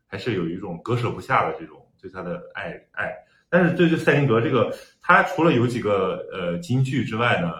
[0.06, 3.16] 还是有一种割舍不下的这种对他的爱爱。
[3.54, 7.52] 但是对这塞林格这个，他除了有几个呃金句之外呢，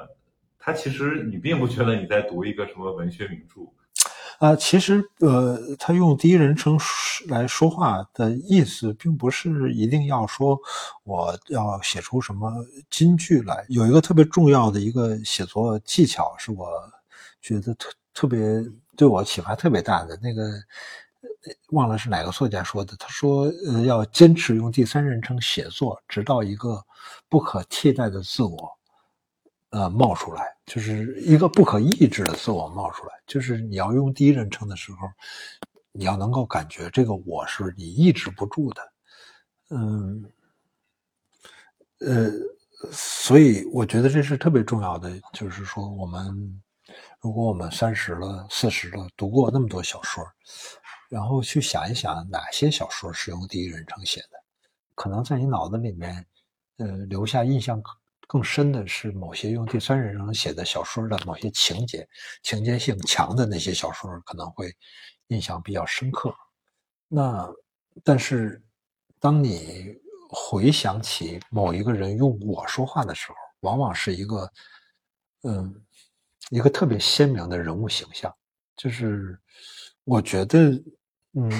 [0.59, 3.61] 他其实你并不觉得你在读一个什么文学名著，
[4.45, 6.77] 啊，其实呃，他用第一人称
[7.29, 10.59] 来说话的意思，并不是一定要说
[11.05, 12.51] 我要写出什么
[12.91, 13.65] 金句来。
[13.69, 16.67] 有一个特别重要的一个写作技巧，是我
[17.41, 18.41] 觉得特特别
[18.97, 20.43] 对我启发特别大的那个。
[21.69, 26.83] 忘了是哪个作家说的，他说：“呃，要坚持用第三人称写作，直到一个
[27.29, 28.71] 不可替代的自我，
[29.71, 33.13] 呃，冒出来，就是一个不可抑制的自我冒出来。
[33.27, 35.09] 就是你要用第一人称的时候，
[35.93, 38.93] 你要能够感觉这个我是你抑制不住的。
[39.71, 40.25] 嗯，
[42.01, 42.31] 呃，
[42.91, 45.11] 所以我觉得这是特别重要的。
[45.33, 46.63] 就是说，我们
[47.21, 50.25] 如果我们三十了、四十了，读过那么多小说。”
[51.15, 54.31] 然后去想一想，哪些小说是用第一人称写的？
[54.97, 56.27] 可能在你脑子里面，
[56.79, 57.81] 呃，留下印象
[58.27, 62.05] 更深的是某些用第三人称写的小说的某些情节，
[62.43, 64.75] 情节性强的那些小说可能会
[65.29, 66.35] 印象比较深刻。
[67.07, 67.49] 那
[68.03, 68.61] 但是，
[69.21, 69.95] 当你
[70.31, 74.53] 回想起某一个人用我说话的时候，往往是一个，
[75.45, 75.81] 嗯，
[76.51, 78.35] 一个特别鲜明的人物形象，
[78.75, 79.39] 就是
[80.03, 80.83] 我觉得。
[81.37, 81.51] 嗯，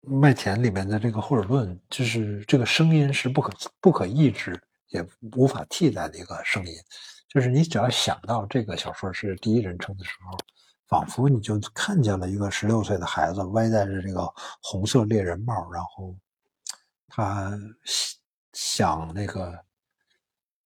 [0.00, 5.06] 麦田里面的这个霍尔顿，就是这个声音是不可不可抑制，也
[5.36, 6.74] 无法替代的一个声音。
[7.28, 10.36] 就是你只要想到这个小说是第一人称的时候，
[10.88, 14.28] 仿佛你就看见了一个十六岁的孩子歪戴着这个
[14.60, 16.12] 红色猎人帽，然后
[17.06, 17.56] 他
[18.52, 19.64] 想那个，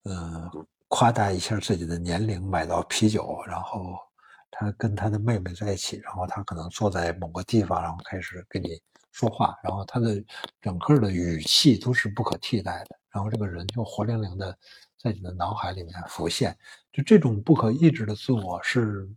[0.05, 0.51] 呃，
[0.89, 4.08] 夸大一下自己的年龄，买到啤酒，然后。
[4.51, 8.81] 他跟他的妹妹在一起，然后他可能坐在某个地方，然后开始跟你
[9.13, 10.23] 说话，然后他的
[10.61, 14.57] 整个的语气都是不可替代的，然后这个人就活灵灵的
[14.97, 16.57] 在你的脑海里面浮现，
[16.93, 19.09] 就这种不可抑制的自我是，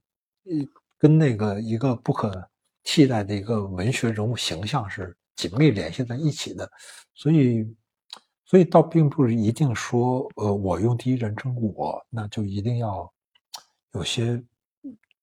[0.43, 0.67] 一
[0.97, 2.49] 跟那个一个不可
[2.83, 6.69] 替代的一个文学人物形象是紧密联系在一起的，
[7.13, 7.65] 所以，
[8.45, 13.11] 所以倒并不是一定说，呃，我用第一人称我，那就一定要
[13.93, 14.43] 有些。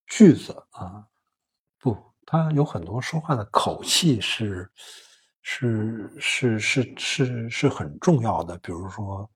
[0.08, 1.06] 句子啊，
[1.78, 4.70] 不，他有很多说话的口气是，
[5.42, 8.56] 是是是是是很重要的。
[8.58, 9.28] 比如说，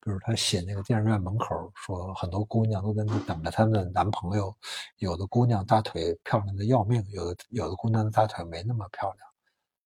[0.00, 4.56] 比如他写那个电影院门口，说很多姑娘都在那等着他们的男朋友，
[4.98, 9.28] 有的姑娘大腿漂亮的要命，有的有的姑娘的大腿没那么漂亮。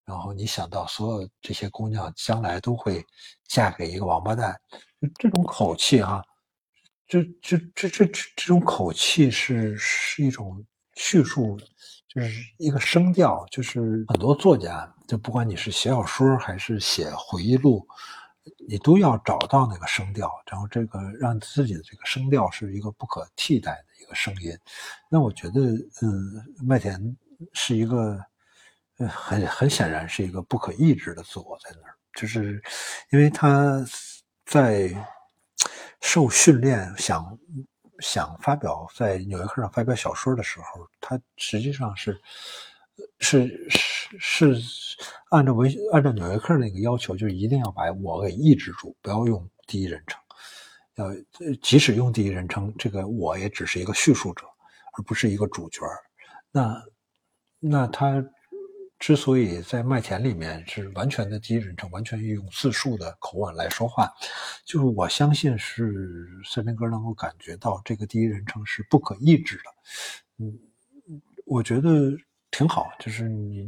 [0.05, 3.05] 然后你想到所有这些姑娘将来都会
[3.45, 4.61] 嫁给一个王八蛋，
[5.01, 6.23] 就这种口气哈。
[7.11, 11.59] 这这这这这这种口气是是一种叙述，
[12.07, 17.85] 就是一个声调，就是很多作家，就不管你是写小说还是写回忆录，
[18.69, 24.57] 你都要找到那个声调，然后这个让自己的这个声调是一个不可替代的一个声音。
[25.11, 25.61] 那我觉得，
[26.03, 27.17] 嗯，麦田
[27.55, 28.25] 是一个，
[28.99, 32.63] 呃，很很显然是一个不可抑制的自我在那儿，就是
[33.11, 33.85] 因为他
[34.47, 34.95] 在。
[36.01, 37.39] 受训练想
[38.01, 42.21] 想发表在《纽约客》上发表小说的时候，他实际上是
[43.19, 44.99] 是是是
[45.31, 50.21] 按照文按照《纽约客》那个要求，就一定要把我给抑制住，不要用第一人称，
[50.97, 51.07] 要
[51.63, 54.45] 即使用第一人称，这个我也只是一个叙述者，
[54.99, 55.81] 而不是一个主角。
[56.51, 56.83] 那
[57.59, 58.25] 那他。
[59.01, 64.13] 之所以在麦田里面是完全的第一人称，完全用自述的口吻来说话，
[64.67, 69.63] 就是我相信是森林哥能够感觉到这个第一人称是不可抑制的。
[70.37, 70.61] 嗯，
[71.47, 72.15] 我觉得
[72.51, 73.67] 挺好，就是你，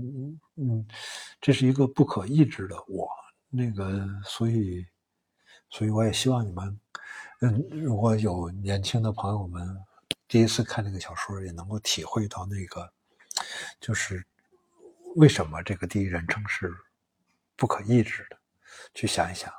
[0.56, 0.86] 嗯，
[1.40, 3.08] 这是一个不可抑制的我。
[3.48, 4.86] 那个，所以，
[5.70, 6.80] 所以我也希望你们，
[7.40, 9.66] 嗯，如果有年轻的朋友们
[10.28, 12.92] 第一次看这个小说，也能够体会到那个，
[13.80, 14.22] 就是。
[15.16, 16.72] 为什么这个第一人称是
[17.56, 18.36] 不可抑制的？
[18.94, 19.52] 去想一想，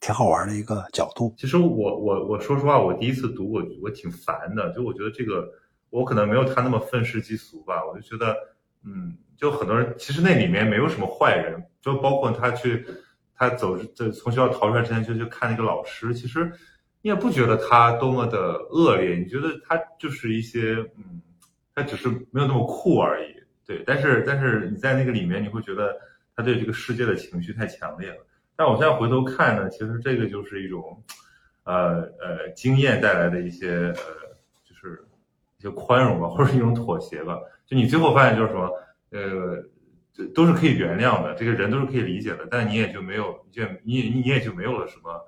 [0.00, 1.34] 挺好玩的一个角度。
[1.36, 5.48] 其实我我我说实话，我第一次读我我挺烦的，就我觉得这个
[5.90, 7.84] 我可能没有他那么愤世嫉俗吧。
[7.84, 8.36] 我就觉得，
[8.84, 12.86] 嗯，就很多人其实那里面没有什么坏人，就包括他去
[13.34, 16.50] 他走这从学校逃出来之前就去看那个老师，其实
[17.02, 18.38] 你也不觉得他多么的
[18.70, 21.20] 恶劣，你觉得他就是一些，嗯，
[21.74, 23.41] 他只是没有那么酷而已。
[23.66, 25.96] 对，但是但是你在那个里面，你会觉得
[26.34, 28.26] 他对这个世界的情绪太强烈了。
[28.56, 31.02] 但我现在回头看呢，其实这个就是一种，
[31.64, 34.04] 呃呃，经验带来的一些呃，
[34.64, 35.04] 就是
[35.58, 37.38] 一些宽容吧，或者一种妥协吧。
[37.64, 38.68] 就你最后发现就是什么，
[39.10, 39.64] 呃，
[40.12, 45.18] 这都是可以原谅的，这个人都是可以理解的，但你也就没有，就你也你也就没有了什么，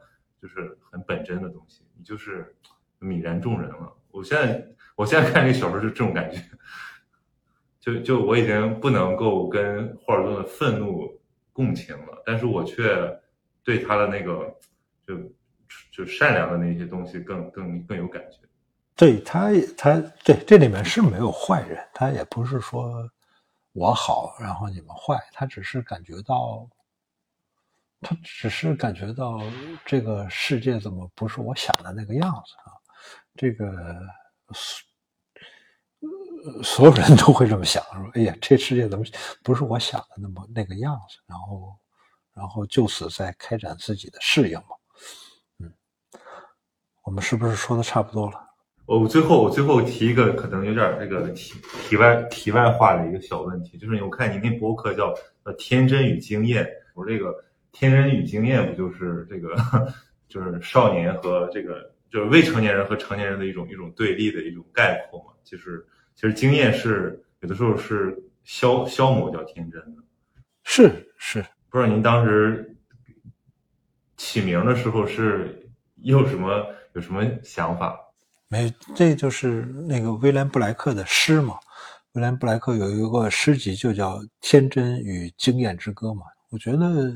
[0.42, 2.54] 就是很本真的东西，你就是
[3.00, 3.92] 泯然众人了。
[4.10, 4.66] 我现在
[4.96, 6.38] 我现在看这个小说就这种感觉。
[7.84, 11.20] 就就我已经不能够跟霍尔顿的愤怒
[11.52, 12.82] 共情了，但是我却
[13.62, 14.58] 对他的那个
[15.06, 15.14] 就
[15.92, 18.38] 就善良的那些东西更更更有感觉。
[18.96, 23.06] 对他，他对这里面是没有坏人，他也不是说
[23.74, 26.66] 我好，然后你们坏，他只是感觉到，
[28.00, 29.42] 他只是感觉到
[29.84, 32.72] 这个世界怎么不是我想的那个样子啊？
[33.36, 34.00] 这个。
[36.62, 39.04] 所有人都会这么想，说：“哎呀，这世界怎么
[39.42, 41.74] 不是我想的那么那个样子？”然后，
[42.34, 44.76] 然后就此在开展自己的适应嘛。
[45.60, 45.72] 嗯，
[47.02, 48.40] 我们是不是说的差不多了？
[48.84, 51.54] 我最后我最后提一个可能有点这个题
[51.88, 55.14] 题外题外话的一个小问题，就是我看你那博客叫
[55.44, 57.34] “呃天真与经验”，我这个
[57.72, 59.56] “天真与经验”不就是这个
[60.28, 65.32] 就是少年和这个就是未成年人和成年人的一种一种对立的一种概括嘛？
[65.42, 65.86] 就是。
[66.14, 70.02] 其实经验是有的时候是消消磨掉天真的，
[70.62, 72.76] 是是，不知道您当时
[74.16, 77.98] 起名的时候是有什么有什么想法？
[78.48, 81.58] 没，这就是那个威廉布莱克的诗嘛。
[82.12, 86.26] 威廉布莱克有一个诗集就叫《天真与经验之歌》嘛。
[86.50, 87.12] 我觉得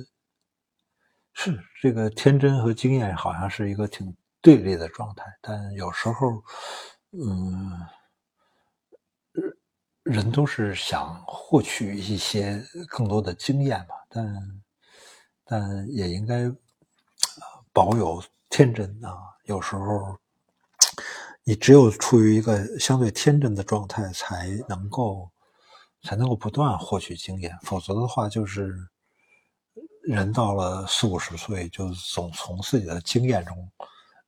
[1.34, 6.42] 是这个天真和经验好像是一个挺对立的状态，但有时候，
[7.12, 7.70] 嗯。
[10.08, 14.62] 人都是想获取一些更多的经验嘛，但
[15.44, 16.50] 但也应该
[17.74, 19.14] 保有天真啊。
[19.44, 20.18] 有时候，
[21.44, 25.30] 你只有处于一个相对天真的状态，才能够
[26.02, 27.54] 才能够不断获取经验。
[27.62, 28.74] 否则的话，就是
[30.02, 33.70] 人到了四五十岁，就总从自己的经验中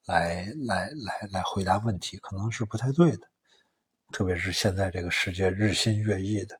[0.04, 3.26] 来来来来回答问题，可能是不太对的。
[4.12, 6.58] 特别是现在这个世界日新月异的，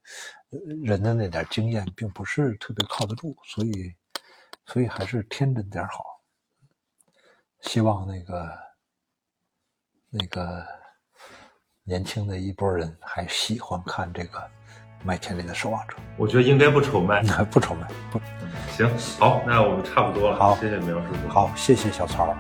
[0.85, 3.95] 人的那点经验并不是特别靠得住，所以，
[4.67, 6.05] 所以还是天真点好。
[7.63, 8.59] 希望那个
[10.09, 10.65] 那个
[11.85, 14.39] 年轻的一波人还喜欢看这个
[15.05, 15.97] 《麦田里的守望者》。
[16.17, 17.87] 我觉得应该不愁卖， 不愁卖。
[18.11, 18.21] 不，
[18.77, 18.89] 行，
[19.19, 20.37] 好，那我们差不多了。
[20.39, 21.29] 好，谢谢苗师傅。
[21.29, 22.35] 好，谢谢小曹，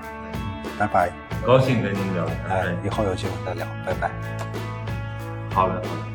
[0.78, 1.12] 拜拜。
[1.30, 4.79] 很高兴跟您聊，哎，以后有机会再聊，拜拜。
[5.52, 6.09] 好的。